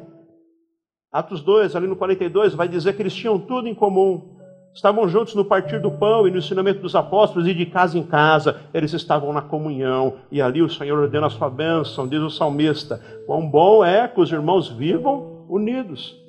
[1.12, 4.38] Atos 2, ali no 42, vai dizer que eles tinham tudo em comum.
[4.74, 8.04] Estavam juntos no partir do pão e no ensinamento dos apóstolos e de casa em
[8.04, 8.62] casa.
[8.74, 13.02] Eles estavam na comunhão e ali o Senhor ordena a sua bênção, diz o salmista.
[13.26, 16.21] Quão bom é que os irmãos vivam unidos.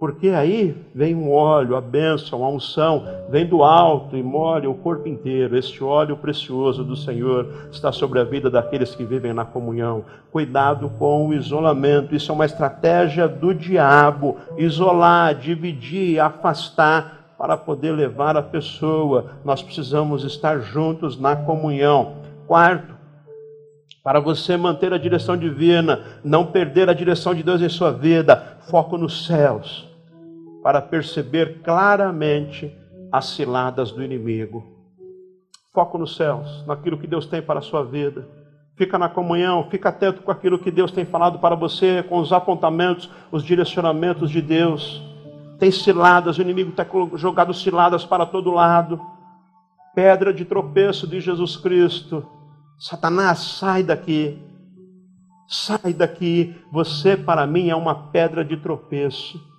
[0.00, 4.74] Porque aí vem um óleo, a bênção, a unção, vem do alto e molha o
[4.74, 5.58] corpo inteiro.
[5.58, 10.06] Este óleo precioso do Senhor está sobre a vida daqueles que vivem na comunhão.
[10.32, 17.92] Cuidado com o isolamento, isso é uma estratégia do diabo isolar, dividir, afastar para poder
[17.92, 19.32] levar a pessoa.
[19.44, 22.14] Nós precisamos estar juntos na comunhão.
[22.46, 22.94] Quarto,
[24.02, 28.56] para você manter a direção divina, não perder a direção de Deus em sua vida,
[28.62, 29.89] foco nos céus
[30.62, 32.72] para perceber claramente
[33.10, 34.64] as ciladas do inimigo.
[35.72, 38.28] Foco nos céus, naquilo que Deus tem para a sua vida.
[38.76, 42.32] Fica na comunhão, fica atento com aquilo que Deus tem falado para você, com os
[42.32, 45.02] apontamentos, os direcionamentos de Deus.
[45.58, 49.00] Tem ciladas, o inimigo está jogado ciladas para todo lado.
[49.94, 52.26] Pedra de tropeço de Jesus Cristo.
[52.78, 54.38] Satanás, sai daqui.
[55.46, 56.56] Sai daqui.
[56.72, 59.49] Você, para mim, é uma pedra de tropeço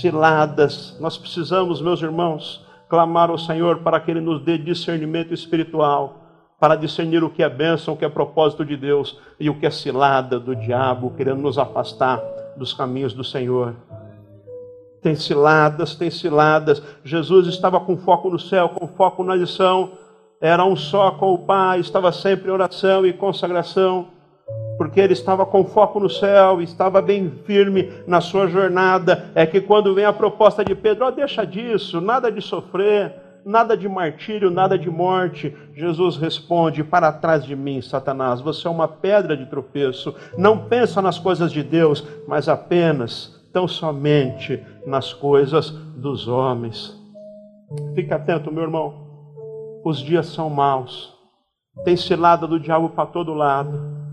[0.00, 0.96] ciladas.
[1.00, 6.22] Nós precisamos, meus irmãos, clamar ao Senhor para que Ele nos dê discernimento espiritual,
[6.58, 9.66] para discernir o que é bênção, o que é propósito de Deus e o que
[9.66, 12.20] é cilada do diabo, querendo nos afastar
[12.56, 13.74] dos caminhos do Senhor.
[15.02, 16.82] Tem ciladas, tem ciladas.
[17.04, 19.92] Jesus estava com foco no céu, com foco na lição,
[20.40, 24.15] era um só com o Pai, estava sempre em oração e consagração
[24.76, 29.30] porque ele estava com foco no céu, estava bem firme na sua jornada.
[29.34, 33.76] É que quando vem a proposta de Pedro, oh, deixa disso, nada de sofrer, nada
[33.76, 35.56] de martírio, nada de morte.
[35.74, 40.14] Jesus responde: Para trás de mim, Satanás, você é uma pedra de tropeço.
[40.36, 46.94] Não pensa nas coisas de Deus, mas apenas, tão somente nas coisas dos homens.
[47.94, 49.06] Fique atento, meu irmão.
[49.84, 51.14] Os dias são maus.
[51.84, 54.05] Tem cilada do diabo para todo lado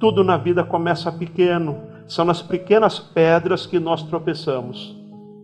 [0.00, 1.82] tudo na vida começa pequeno.
[2.08, 4.96] São nas pequenas pedras que nós tropeçamos.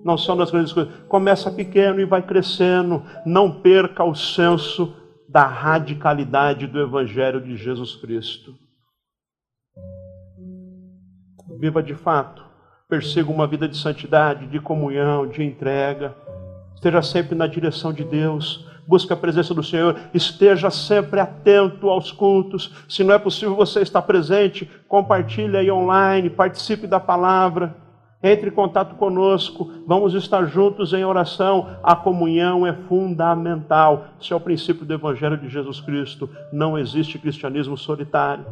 [0.02, 0.92] Não são nas grandes coisas.
[1.08, 3.02] Começa pequeno e vai crescendo.
[3.24, 4.96] Não perca o senso
[5.28, 8.54] da radicalidade do Evangelho de Jesus Cristo.
[11.60, 12.42] Viva de fato.
[12.88, 16.16] Persiga uma vida de santidade, de comunhão, de entrega.
[16.74, 22.12] Esteja sempre na direção de Deus busque a presença do Senhor, esteja sempre atento aos
[22.12, 22.72] cultos.
[22.88, 27.74] Se não é possível você estar presente, compartilhe aí online, participe da palavra.
[28.22, 31.76] Entre em contato conosco, vamos estar juntos em oração.
[31.82, 34.06] A comunhão é fundamental.
[34.20, 36.28] Esse é o princípio do Evangelho de Jesus Cristo.
[36.52, 38.44] Não existe cristianismo solitário.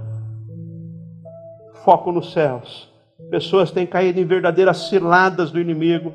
[1.84, 2.88] Foco nos céus.
[3.30, 6.12] Pessoas têm caído em verdadeiras ciladas do inimigo,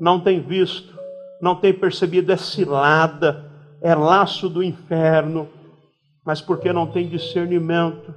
[0.00, 0.93] não têm visto,
[1.44, 3.52] não tem percebido, é cilada,
[3.82, 5.46] é laço do inferno,
[6.24, 8.14] mas porque não tem discernimento.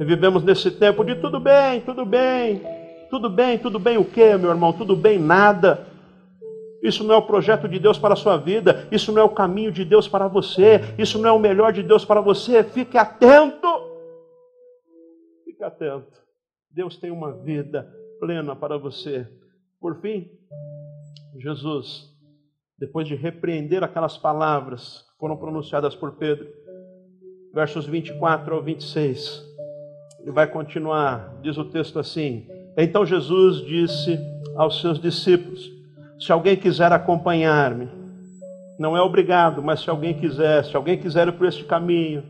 [0.00, 2.60] E vivemos nesse tempo de tudo bem, tudo bem,
[3.08, 4.72] tudo bem, tudo bem o que, meu irmão?
[4.72, 5.86] Tudo bem nada.
[6.82, 9.30] Isso não é o projeto de Deus para a sua vida, isso não é o
[9.30, 12.64] caminho de Deus para você, isso não é o melhor de Deus para você.
[12.64, 13.68] Fique atento.
[15.44, 16.18] Fique atento.
[16.72, 19.28] Deus tem uma vida plena para você.
[19.80, 20.28] Por fim,
[21.38, 22.17] Jesus
[22.78, 26.46] depois de repreender aquelas palavras que foram pronunciadas por Pedro,
[27.52, 29.44] versos 24 ao 26.
[30.20, 34.18] Ele vai continuar, diz o texto assim: Então Jesus disse
[34.56, 35.68] aos seus discípulos:
[36.20, 37.88] Se alguém quiser acompanhar-me,
[38.78, 42.22] não é obrigado, mas se alguém quiser, se alguém quiser ir por este caminho,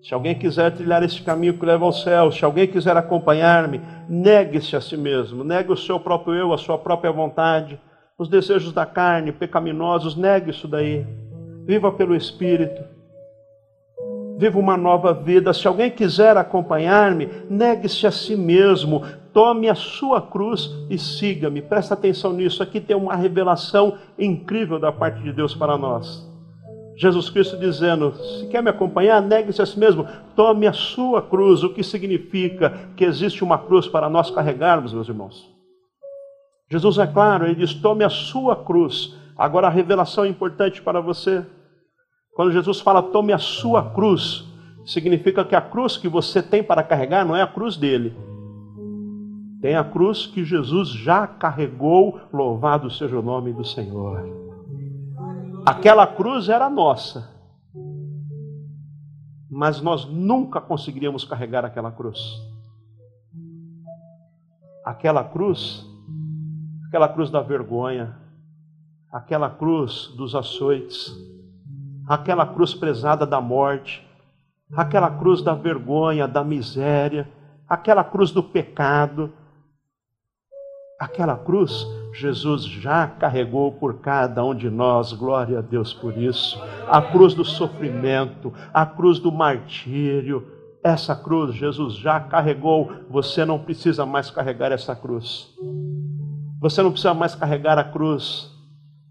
[0.00, 4.76] se alguém quiser trilhar este caminho que leva ao céu, se alguém quiser acompanhar-me, negue-se
[4.76, 7.80] a si mesmo, negue o seu próprio eu, a sua própria vontade
[8.22, 11.04] os desejos da carne pecaminosos, negue isso daí.
[11.66, 12.82] Viva pelo Espírito.
[14.38, 15.52] Viva uma nova vida.
[15.52, 19.02] Se alguém quiser acompanhar-me, negue-se a si mesmo.
[19.32, 21.62] Tome a sua cruz e siga-me.
[21.62, 22.62] Presta atenção nisso.
[22.62, 26.28] Aqui tem uma revelação incrível da parte de Deus para nós.
[26.96, 31.62] Jesus Cristo dizendo: se quer me acompanhar, negue-se a si mesmo, tome a sua cruz,
[31.62, 35.61] o que significa que existe uma cruz para nós carregarmos, meus irmãos.
[36.72, 39.14] Jesus é claro, ele diz: tome a sua cruz.
[39.36, 41.44] Agora a revelação é importante para você.
[42.34, 44.42] Quando Jesus fala tome a sua cruz,
[44.86, 48.16] significa que a cruz que você tem para carregar não é a cruz dele.
[49.60, 54.24] Tem a cruz que Jesus já carregou, louvado seja o nome do Senhor.
[55.66, 57.30] Aquela cruz era nossa,
[59.50, 62.18] mas nós nunca conseguiríamos carregar aquela cruz.
[64.86, 65.91] Aquela cruz,
[66.92, 68.14] aquela cruz da vergonha,
[69.10, 71.10] aquela cruz dos açoites,
[72.06, 74.06] aquela cruz pesada da morte,
[74.76, 77.26] aquela cruz da vergonha, da miséria,
[77.66, 79.32] aquela cruz do pecado,
[81.00, 86.62] Aquela cruz, Jesus já carregou por cada um de nós, glória a Deus por isso.
[86.88, 90.46] A cruz do sofrimento, a cruz do martírio,
[90.80, 95.52] essa cruz Jesus já carregou, você não precisa mais carregar essa cruz.
[96.62, 98.50] Você não precisa mais carregar a cruz,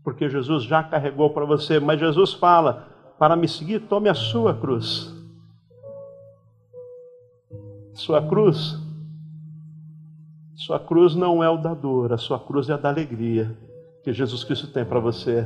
[0.04, 1.80] porque Jesus já carregou para você.
[1.80, 2.88] Mas Jesus fala:
[3.20, 5.14] para me seguir, tome a sua cruz.
[7.94, 8.80] Sua cruz
[10.62, 13.52] sua cruz não é o da dor, a sua cruz é a da alegria
[14.04, 15.44] que Jesus Cristo tem para você.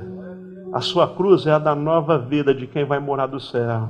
[0.73, 3.87] A sua cruz é a da nova vida de quem vai morar do céu.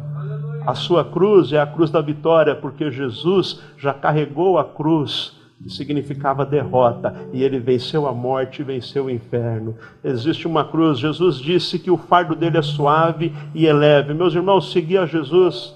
[0.68, 5.35] A sua cruz é a cruz da vitória, porque Jesus já carregou a cruz,
[5.68, 9.76] significava derrota, e ele venceu a morte venceu o inferno.
[10.04, 14.14] Existe uma cruz, Jesus disse que o fardo dele é suave e é leve.
[14.14, 15.76] Meus irmãos, seguir a Jesus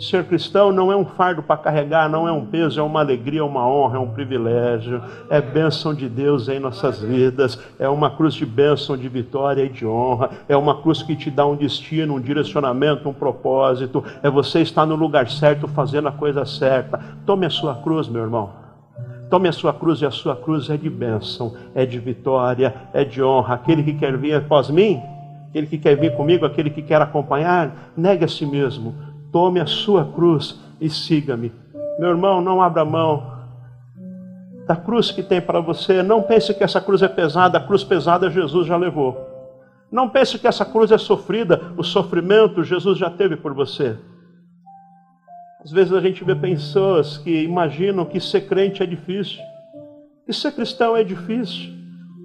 [0.00, 3.40] Ser cristão não é um fardo para carregar, não é um peso, é uma alegria,
[3.40, 8.08] é uma honra, é um privilégio, é bênção de Deus em nossas vidas, é uma
[8.08, 11.54] cruz de bênção, de vitória e de honra, é uma cruz que te dá um
[11.54, 16.98] destino, um direcionamento, um propósito, é você estar no lugar certo, fazendo a coisa certa.
[17.26, 18.69] Tome a sua cruz, meu irmão.
[19.30, 23.04] Tome a sua cruz e a sua cruz é de bênção, é de vitória, é
[23.04, 23.54] de honra.
[23.54, 25.00] Aquele que quer vir após mim,
[25.48, 29.66] aquele que quer vir comigo, aquele que quer acompanhar, negue a si mesmo Tome a
[29.66, 31.52] sua cruz e siga-me.
[31.98, 33.38] Meu irmão, não abra mão
[34.66, 36.02] da cruz que tem para você.
[36.02, 39.28] Não pense que essa cruz é pesada, a cruz pesada Jesus já levou.
[39.90, 43.96] Não pense que essa cruz é sofrida, o sofrimento Jesus já teve por você.
[45.62, 49.38] Às vezes a gente vê pessoas que imaginam que ser crente é difícil,
[50.24, 51.79] que ser cristão é difícil.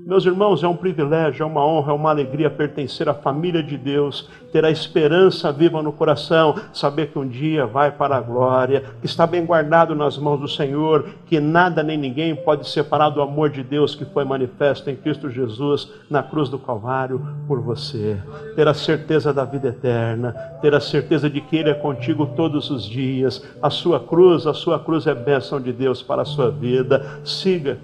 [0.06, 3.76] Meus irmãos, é um privilégio, é uma honra, é uma alegria pertencer à família de
[3.76, 8.84] Deus, ter a esperança viva no coração, saber que um dia vai para a glória,
[9.02, 13.20] que está bem guardado nas mãos do Senhor, que nada nem ninguém pode separar do
[13.20, 18.16] amor de Deus que foi manifesto em Cristo Jesus na cruz do Calvário por você.
[18.56, 22.70] Ter a certeza da vida eterna, ter a certeza de que Ele é contigo todos
[22.70, 23.44] os dias.
[23.60, 27.04] A sua cruz, a sua cruz é bênção de Deus para a sua vida.
[27.26, 27.80] Siga,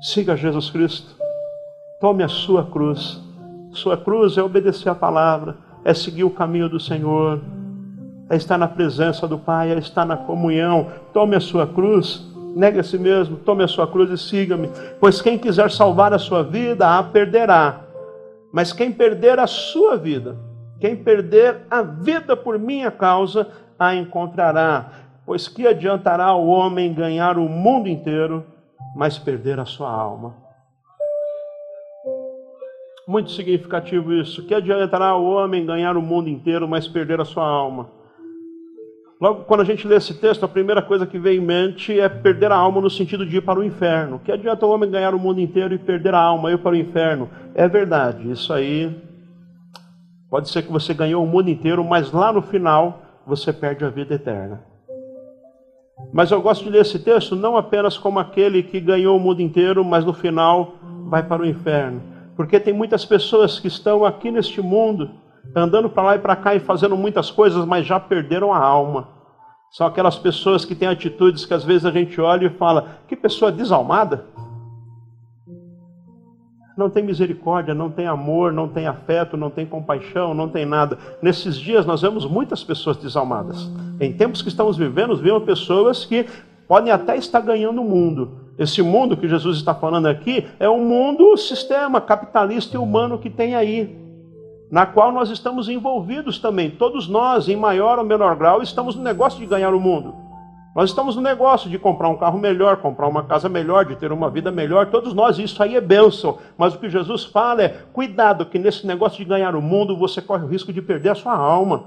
[0.00, 1.19] siga Jesus Cristo.
[2.00, 3.20] Tome a sua cruz.
[3.72, 7.42] Sua cruz é obedecer a palavra, é seguir o caminho do Senhor,
[8.30, 10.86] é estar na presença do Pai, é estar na comunhão.
[11.12, 12.26] Tome a sua cruz,
[12.56, 14.70] negue a si mesmo, tome a sua cruz e siga-me.
[14.98, 17.80] Pois quem quiser salvar a sua vida, a perderá.
[18.50, 20.38] Mas quem perder a sua vida,
[20.80, 23.46] quem perder a vida por minha causa,
[23.78, 24.90] a encontrará.
[25.26, 28.42] Pois que adiantará o homem ganhar o mundo inteiro,
[28.96, 30.39] mas perder a sua alma?
[33.10, 34.44] Muito significativo isso.
[34.44, 37.90] Que adiantará o homem ganhar o mundo inteiro, mas perder a sua alma?
[39.20, 42.08] Logo, quando a gente lê esse texto, a primeira coisa que vem em mente é
[42.08, 44.20] perder a alma no sentido de ir para o inferno.
[44.20, 46.76] Que adianta o homem ganhar o mundo inteiro e perder a alma, ir para o
[46.76, 47.28] inferno?
[47.52, 48.96] É verdade, isso aí
[50.30, 53.90] pode ser que você ganhou o mundo inteiro, mas lá no final você perde a
[53.90, 54.62] vida eterna.
[56.12, 59.42] Mas eu gosto de ler esse texto não apenas como aquele que ganhou o mundo
[59.42, 60.76] inteiro, mas no final
[61.08, 62.09] vai para o inferno.
[62.40, 65.10] Porque tem muitas pessoas que estão aqui neste mundo,
[65.54, 69.08] andando para lá e para cá e fazendo muitas coisas, mas já perderam a alma.
[69.70, 73.14] São aquelas pessoas que têm atitudes que às vezes a gente olha e fala: que
[73.14, 74.24] pessoa desalmada.
[76.78, 80.96] Não tem misericórdia, não tem amor, não tem afeto, não tem compaixão, não tem nada.
[81.20, 83.70] Nesses dias nós vemos muitas pessoas desalmadas.
[84.00, 86.24] Em tempos que estamos vivendo, vemos pessoas que
[86.66, 90.84] podem até estar ganhando o mundo, esse mundo que Jesus está falando aqui é um
[90.84, 93.98] mundo, sistema capitalista e humano que tem aí,
[94.70, 96.70] na qual nós estamos envolvidos também.
[96.70, 100.14] Todos nós, em maior ou menor grau, estamos no negócio de ganhar o mundo.
[100.76, 104.12] Nós estamos no negócio de comprar um carro melhor, comprar uma casa melhor, de ter
[104.12, 104.90] uma vida melhor.
[104.90, 106.36] Todos nós, isso aí é bênção.
[106.58, 110.20] Mas o que Jesus fala é: cuidado, que nesse negócio de ganhar o mundo você
[110.20, 111.84] corre o risco de perder a sua alma.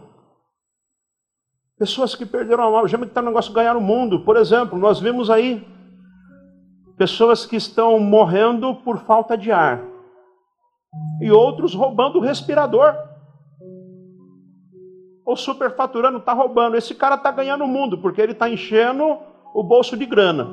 [1.78, 4.22] Pessoas que perderam a alma, já que está no negócio de ganhar o mundo.
[4.22, 5.64] Por exemplo, nós vimos aí
[6.98, 9.82] pessoas que estão morrendo por falta de ar,
[11.22, 12.96] e outros roubando o respirador.
[15.26, 16.76] Ou superfaturando, está roubando.
[16.76, 19.18] Esse cara está ganhando o mundo, porque ele está enchendo
[19.54, 20.48] o bolso de grana.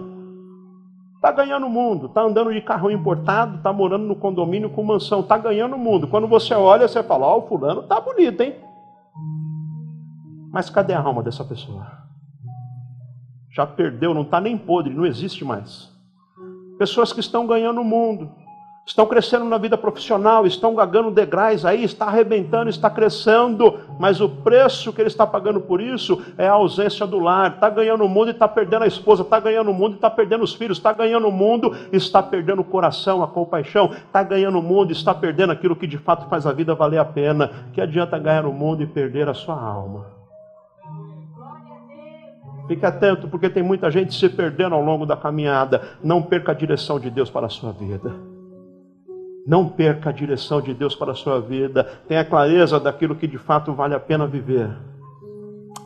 [1.17, 5.21] Está ganhando o mundo, está andando de carro importado, está morando no condomínio com mansão,
[5.21, 6.09] está ganhando o mundo.
[6.09, 8.55] Quando você olha, você fala: Ó, oh, o fulano está bonito, hein?
[10.51, 11.87] Mas cadê a alma dessa pessoa?
[13.51, 15.91] Já perdeu, não está nem podre, não existe mais.
[16.81, 18.31] Pessoas que estão ganhando o mundo,
[18.87, 24.31] estão crescendo na vida profissional, estão gagando degraus aí, está arrebentando, está crescendo, mas o
[24.31, 27.53] preço que ele está pagando por isso é a ausência do lar.
[27.53, 30.09] Está ganhando o mundo e está perdendo a esposa, está ganhando o mundo e está
[30.09, 34.23] perdendo os filhos, está ganhando o mundo e está perdendo o coração, a compaixão, está
[34.23, 37.05] ganhando o mundo e está perdendo aquilo que de fato faz a vida valer a
[37.05, 37.51] pena.
[37.75, 40.20] Que adianta ganhar o mundo e perder a sua alma?
[42.71, 45.83] Fique atento, porque tem muita gente se perdendo ao longo da caminhada.
[46.01, 48.15] Não perca a direção de Deus para a sua vida.
[49.45, 51.83] Não perca a direção de Deus para a sua vida.
[52.07, 54.71] Tenha clareza daquilo que de fato vale a pena viver.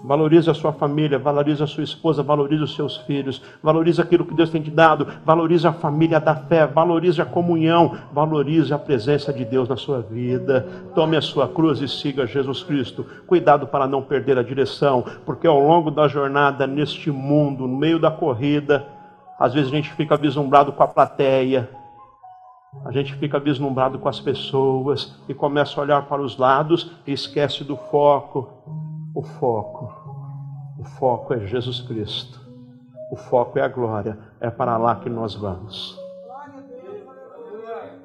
[0.07, 4.35] Valorize a sua família, valorize a sua esposa, valorize os seus filhos, valorize aquilo que
[4.35, 9.33] Deus tem te dado, valorize a família da fé, valorize a comunhão, valorize a presença
[9.33, 10.69] de Deus na sua vida.
[10.95, 13.07] Tome a sua cruz e siga Jesus Cristo.
[13.27, 17.99] Cuidado para não perder a direção, porque ao longo da jornada neste mundo, no meio
[17.99, 18.87] da corrida,
[19.41, 21.71] às vezes a gente fica vislumbrado com a plateia,
[22.85, 27.13] a gente fica vislumbrado com as pessoas e começa a olhar para os lados e
[27.15, 29.95] esquece do foco o foco.
[30.79, 32.41] O foco é Jesus Cristo.
[33.11, 34.19] O foco é a glória.
[34.41, 35.99] É para lá que nós vamos.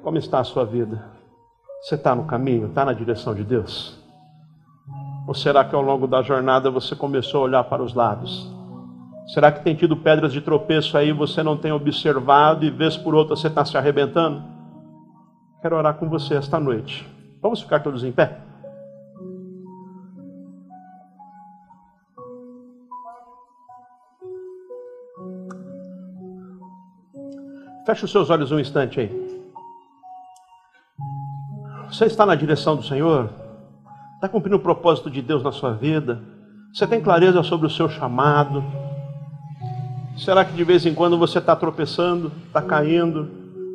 [0.02, 1.04] Como está a sua vida?
[1.82, 2.68] Você está no caminho?
[2.68, 3.98] Está na direção de Deus?
[5.26, 8.50] Ou será que ao longo da jornada você começou a olhar para os lados?
[9.34, 13.14] Será que tem tido pedras de tropeço aí você não tem observado e vez por
[13.14, 14.42] outra você está se arrebentando?
[15.60, 17.06] Quero orar com você esta noite.
[17.40, 18.49] Vamos ficar todos em pé?
[27.90, 29.40] Feche os seus olhos um instante aí.
[31.88, 33.28] Você está na direção do Senhor?
[34.14, 36.22] Está cumprindo o propósito de Deus na sua vida?
[36.72, 38.62] Você tem clareza sobre o seu chamado?
[40.16, 43.28] Será que de vez em quando você está tropeçando, está caindo,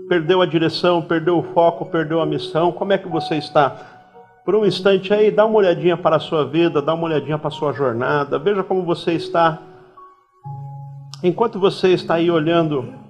[0.08, 2.72] perdeu a direção, perdeu o foco, perdeu a missão?
[2.72, 3.76] Como é que você está?
[4.46, 7.50] Por um instante aí, dá uma olhadinha para a sua vida, dá uma olhadinha para
[7.50, 9.60] a sua jornada, veja como você está.
[11.22, 13.04] Enquanto você está aí olhando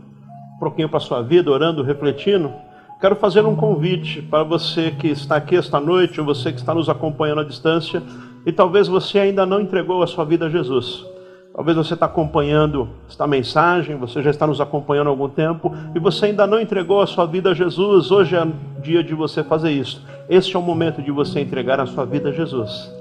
[0.56, 2.52] um pouquinho para a sua vida, orando, refletindo,
[3.00, 6.74] quero fazer um convite para você que está aqui esta noite, ou você que está
[6.74, 8.02] nos acompanhando à distância,
[8.46, 11.06] e talvez você ainda não entregou a sua vida a Jesus.
[11.54, 16.00] Talvez você está acompanhando esta mensagem, você já está nos acompanhando há algum tempo e
[16.00, 18.12] você ainda não entregou a sua vida a Jesus.
[18.12, 18.46] Hoje é
[18.82, 20.04] dia de você fazer isso.
[20.28, 22.92] Este é o momento de você entregar a sua vida a Jesus.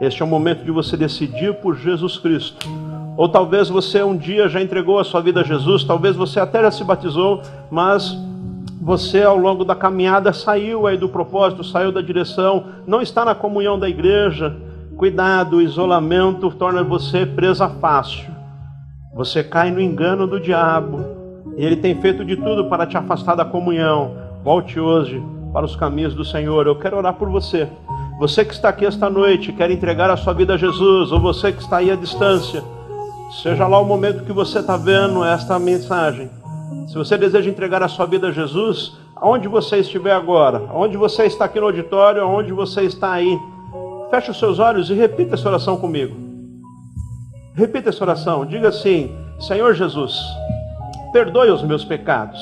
[0.00, 2.66] Este é o momento de você decidir por Jesus Cristo.
[3.16, 6.62] Ou talvez você um dia já entregou a sua vida a Jesus, talvez você até
[6.62, 8.16] já se batizou, mas
[8.80, 13.34] você ao longo da caminhada saiu aí do propósito, saiu da direção, não está na
[13.34, 14.54] comunhão da igreja.
[14.96, 18.30] Cuidado, o isolamento torna você presa fácil.
[19.14, 21.04] Você cai no engano do diabo.
[21.56, 24.16] E ele tem feito de tudo para te afastar da comunhão.
[24.42, 26.66] Volte hoje para os caminhos do Senhor.
[26.66, 27.68] Eu quero orar por você.
[28.18, 31.52] Você que está aqui esta noite, quer entregar a sua vida a Jesus, ou você
[31.52, 32.62] que está aí à distância,
[33.30, 36.30] Seja lá o momento que você está vendo esta mensagem.
[36.86, 41.24] Se você deseja entregar a sua vida a Jesus, aonde você estiver agora, aonde você
[41.24, 43.38] está aqui no auditório, aonde você está aí,
[44.10, 46.14] feche os seus olhos e repita essa oração comigo.
[47.54, 48.44] Repita essa oração.
[48.44, 50.20] Diga assim: Senhor Jesus,
[51.12, 52.40] perdoe os meus pecados.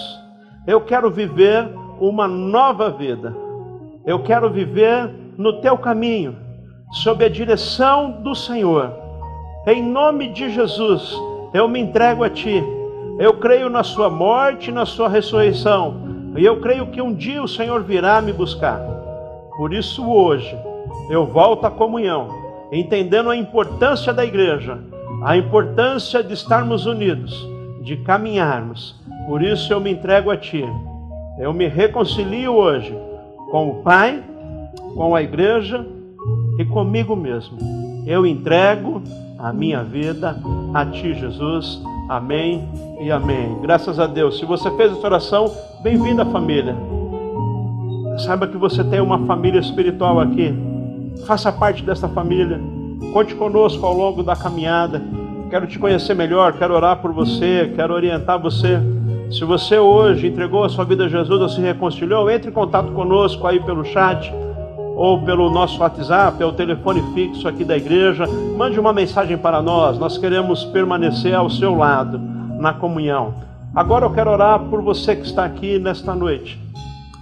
[0.66, 1.68] Eu quero viver
[2.00, 3.34] uma nova vida.
[4.04, 6.36] Eu quero viver no teu caminho,
[7.02, 9.01] sob a direção do Senhor.
[9.64, 11.14] Em nome de Jesus,
[11.54, 12.60] eu me entrego a Ti.
[13.16, 16.32] Eu creio na Sua morte, na Sua ressurreição.
[16.36, 18.80] E eu creio que um dia o Senhor virá me buscar.
[19.56, 20.52] Por isso, hoje,
[21.08, 22.28] eu volto à comunhão,
[22.72, 24.80] entendendo a importância da igreja,
[25.22, 27.46] a importância de estarmos unidos,
[27.82, 28.96] de caminharmos.
[29.28, 30.64] Por isso, eu me entrego a Ti.
[31.38, 32.92] Eu me reconcilio hoje
[33.52, 34.24] com o Pai,
[34.96, 35.86] com a igreja
[36.58, 37.58] e comigo mesmo.
[38.04, 39.00] Eu entrego
[39.43, 40.36] a minha vida
[40.72, 41.82] a Ti, Jesus.
[42.09, 42.68] Amém
[43.01, 43.59] e amém.
[43.61, 44.38] Graças a Deus.
[44.38, 46.76] Se você fez essa oração, bem-vinda, família.
[48.18, 50.55] Saiba que você tem uma família espiritual aqui.
[51.26, 52.61] Faça parte dessa família.
[53.12, 55.03] Conte conosco ao longo da caminhada.
[55.51, 58.80] Quero te conhecer melhor, quero orar por você, quero orientar você.
[59.30, 62.93] Se você hoje entregou a sua vida a Jesus ou se reconciliou, entre em contato
[62.93, 64.32] conosco aí pelo chat
[64.97, 68.26] ou pelo nosso WhatsApp, é o telefone fixo aqui da igreja.
[68.57, 72.18] Mande uma mensagem para nós, nós queremos permanecer ao seu lado
[72.59, 73.34] na comunhão.
[73.74, 76.61] Agora eu quero orar por você que está aqui nesta noite.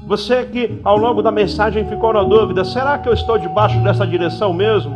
[0.06, 4.06] Você que ao longo da mensagem ficou na dúvida: será que eu estou debaixo dessa
[4.06, 4.92] direção mesmo?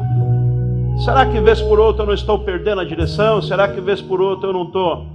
[1.05, 3.41] Será que vez por outra eu não estou perdendo a direção?
[3.41, 5.07] Será que vez por outra eu não estou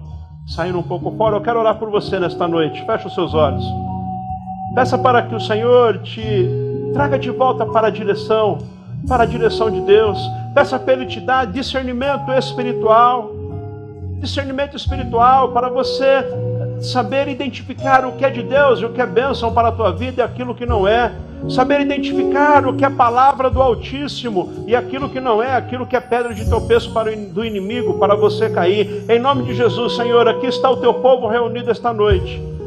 [0.47, 1.35] saindo um pouco fora?
[1.35, 2.85] Eu quero orar por você nesta noite.
[2.85, 3.65] Feche os seus olhos.
[4.73, 8.59] Peça para que o Senhor te traga de volta para a direção,
[9.07, 10.19] para a direção de Deus.
[10.53, 13.31] Peça para Ele te dar discernimento espiritual.
[14.19, 16.25] Discernimento espiritual para você
[16.81, 19.91] saber identificar o que é de Deus e o que é bênção para a tua
[19.91, 21.11] vida e aquilo que não é.
[21.49, 25.95] Saber identificar o que é palavra do Altíssimo e aquilo que não é, aquilo que
[25.95, 29.05] é pedra de tropeço para o, do inimigo, para você cair.
[29.09, 32.58] Em nome de Jesus, Senhor, aqui está o teu povo reunido esta noite.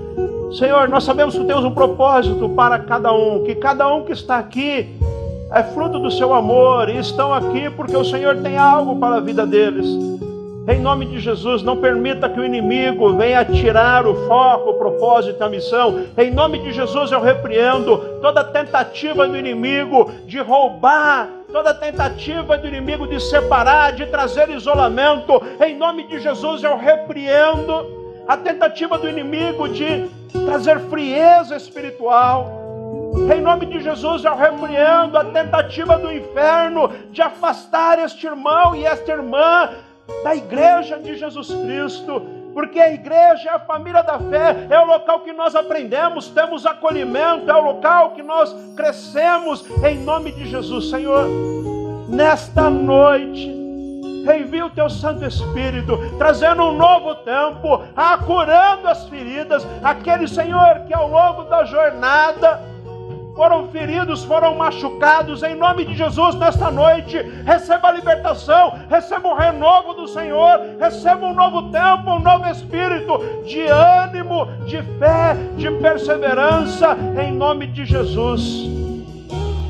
[0.59, 4.37] Senhor, nós sabemos que temos um propósito para cada um, que cada um que está
[4.39, 4.99] aqui
[5.51, 9.21] é fruto do seu amor e estão aqui porque o Senhor tem algo para a
[9.21, 9.87] vida deles.
[10.69, 15.43] Em nome de Jesus, não permita que o inimigo venha tirar o foco, o propósito,
[15.43, 16.05] a missão.
[16.17, 22.69] Em nome de Jesus, eu repreendo toda tentativa do inimigo de roubar, toda tentativa do
[22.69, 25.43] inimigo de separar, de trazer isolamento.
[25.65, 32.61] Em nome de Jesus, eu repreendo a tentativa do inimigo de trazer frieza espiritual.
[33.35, 38.85] Em nome de Jesus, eu repreendo a tentativa do inferno de afastar este irmão e
[38.85, 39.71] esta irmã
[40.25, 42.23] da igreja de Jesus Cristo,
[42.55, 46.67] porque a igreja é a família da fé, é o local que nós aprendemos, temos
[46.67, 51.27] acolhimento, é o local que nós crescemos, em nome de Jesus, Senhor.
[52.09, 53.62] Nesta noite,
[54.25, 57.83] envia o teu Santo Espírito, trazendo um novo tempo,
[58.27, 62.73] curando as feridas, aquele Senhor que ao longo da jornada,
[63.35, 69.35] foram feridos, foram machucados, em nome de Jesus, nesta noite, receba a libertação, receba o
[69.35, 75.71] renovo do Senhor, receba um novo tempo, um novo espírito de ânimo, de fé, de
[75.71, 78.82] perseverança, em nome de Jesus.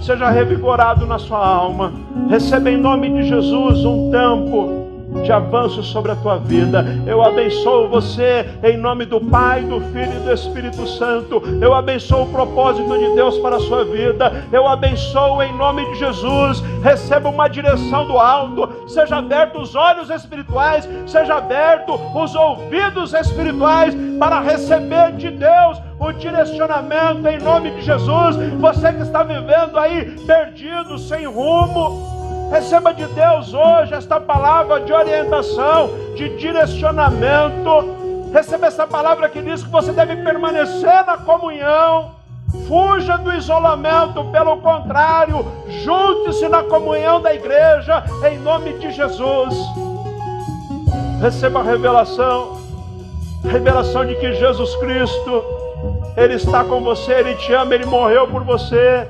[0.03, 1.93] Seja revigorado na sua alma,
[2.29, 4.82] receba em nome de Jesus um tempo
[5.23, 6.85] de avanço sobre a tua vida.
[7.07, 11.43] Eu abençoo você em nome do Pai, do Filho e do Espírito Santo.
[11.61, 14.45] Eu abençoo o propósito de Deus para a sua vida.
[14.53, 16.61] Eu abençoo em nome de Jesus.
[16.83, 18.89] Receba uma direção do alto.
[18.89, 26.13] Seja aberto os olhos espirituais, seja aberto os ouvidos espirituais para receber de Deus o
[26.13, 28.37] direcionamento em nome de Jesus.
[28.59, 32.22] Você que está vivendo aí perdido, sem rumo,
[32.53, 38.31] Receba de Deus hoje esta palavra de orientação, de direcionamento.
[38.31, 42.11] Receba essa palavra que diz que você deve permanecer na comunhão.
[42.69, 45.47] Fuja do isolamento, pelo contrário,
[45.83, 49.57] junte-se na comunhão da igreja, em nome de Jesus.
[51.23, 52.61] Receba a revelação,
[53.45, 55.43] revelação de que Jesus Cristo,
[56.19, 59.09] Ele está com você, Ele te ama, Ele morreu por você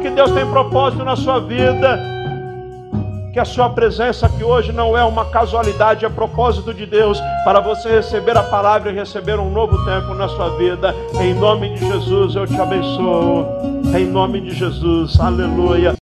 [0.00, 1.98] que Deus tem propósito na sua vida.
[3.32, 7.60] Que a sua presença aqui hoje não é uma casualidade, é propósito de Deus para
[7.60, 10.94] você receber a palavra e receber um novo tempo na sua vida.
[11.20, 13.46] Em nome de Jesus eu te abençoo.
[13.96, 15.94] Em nome de Jesus, aleluia.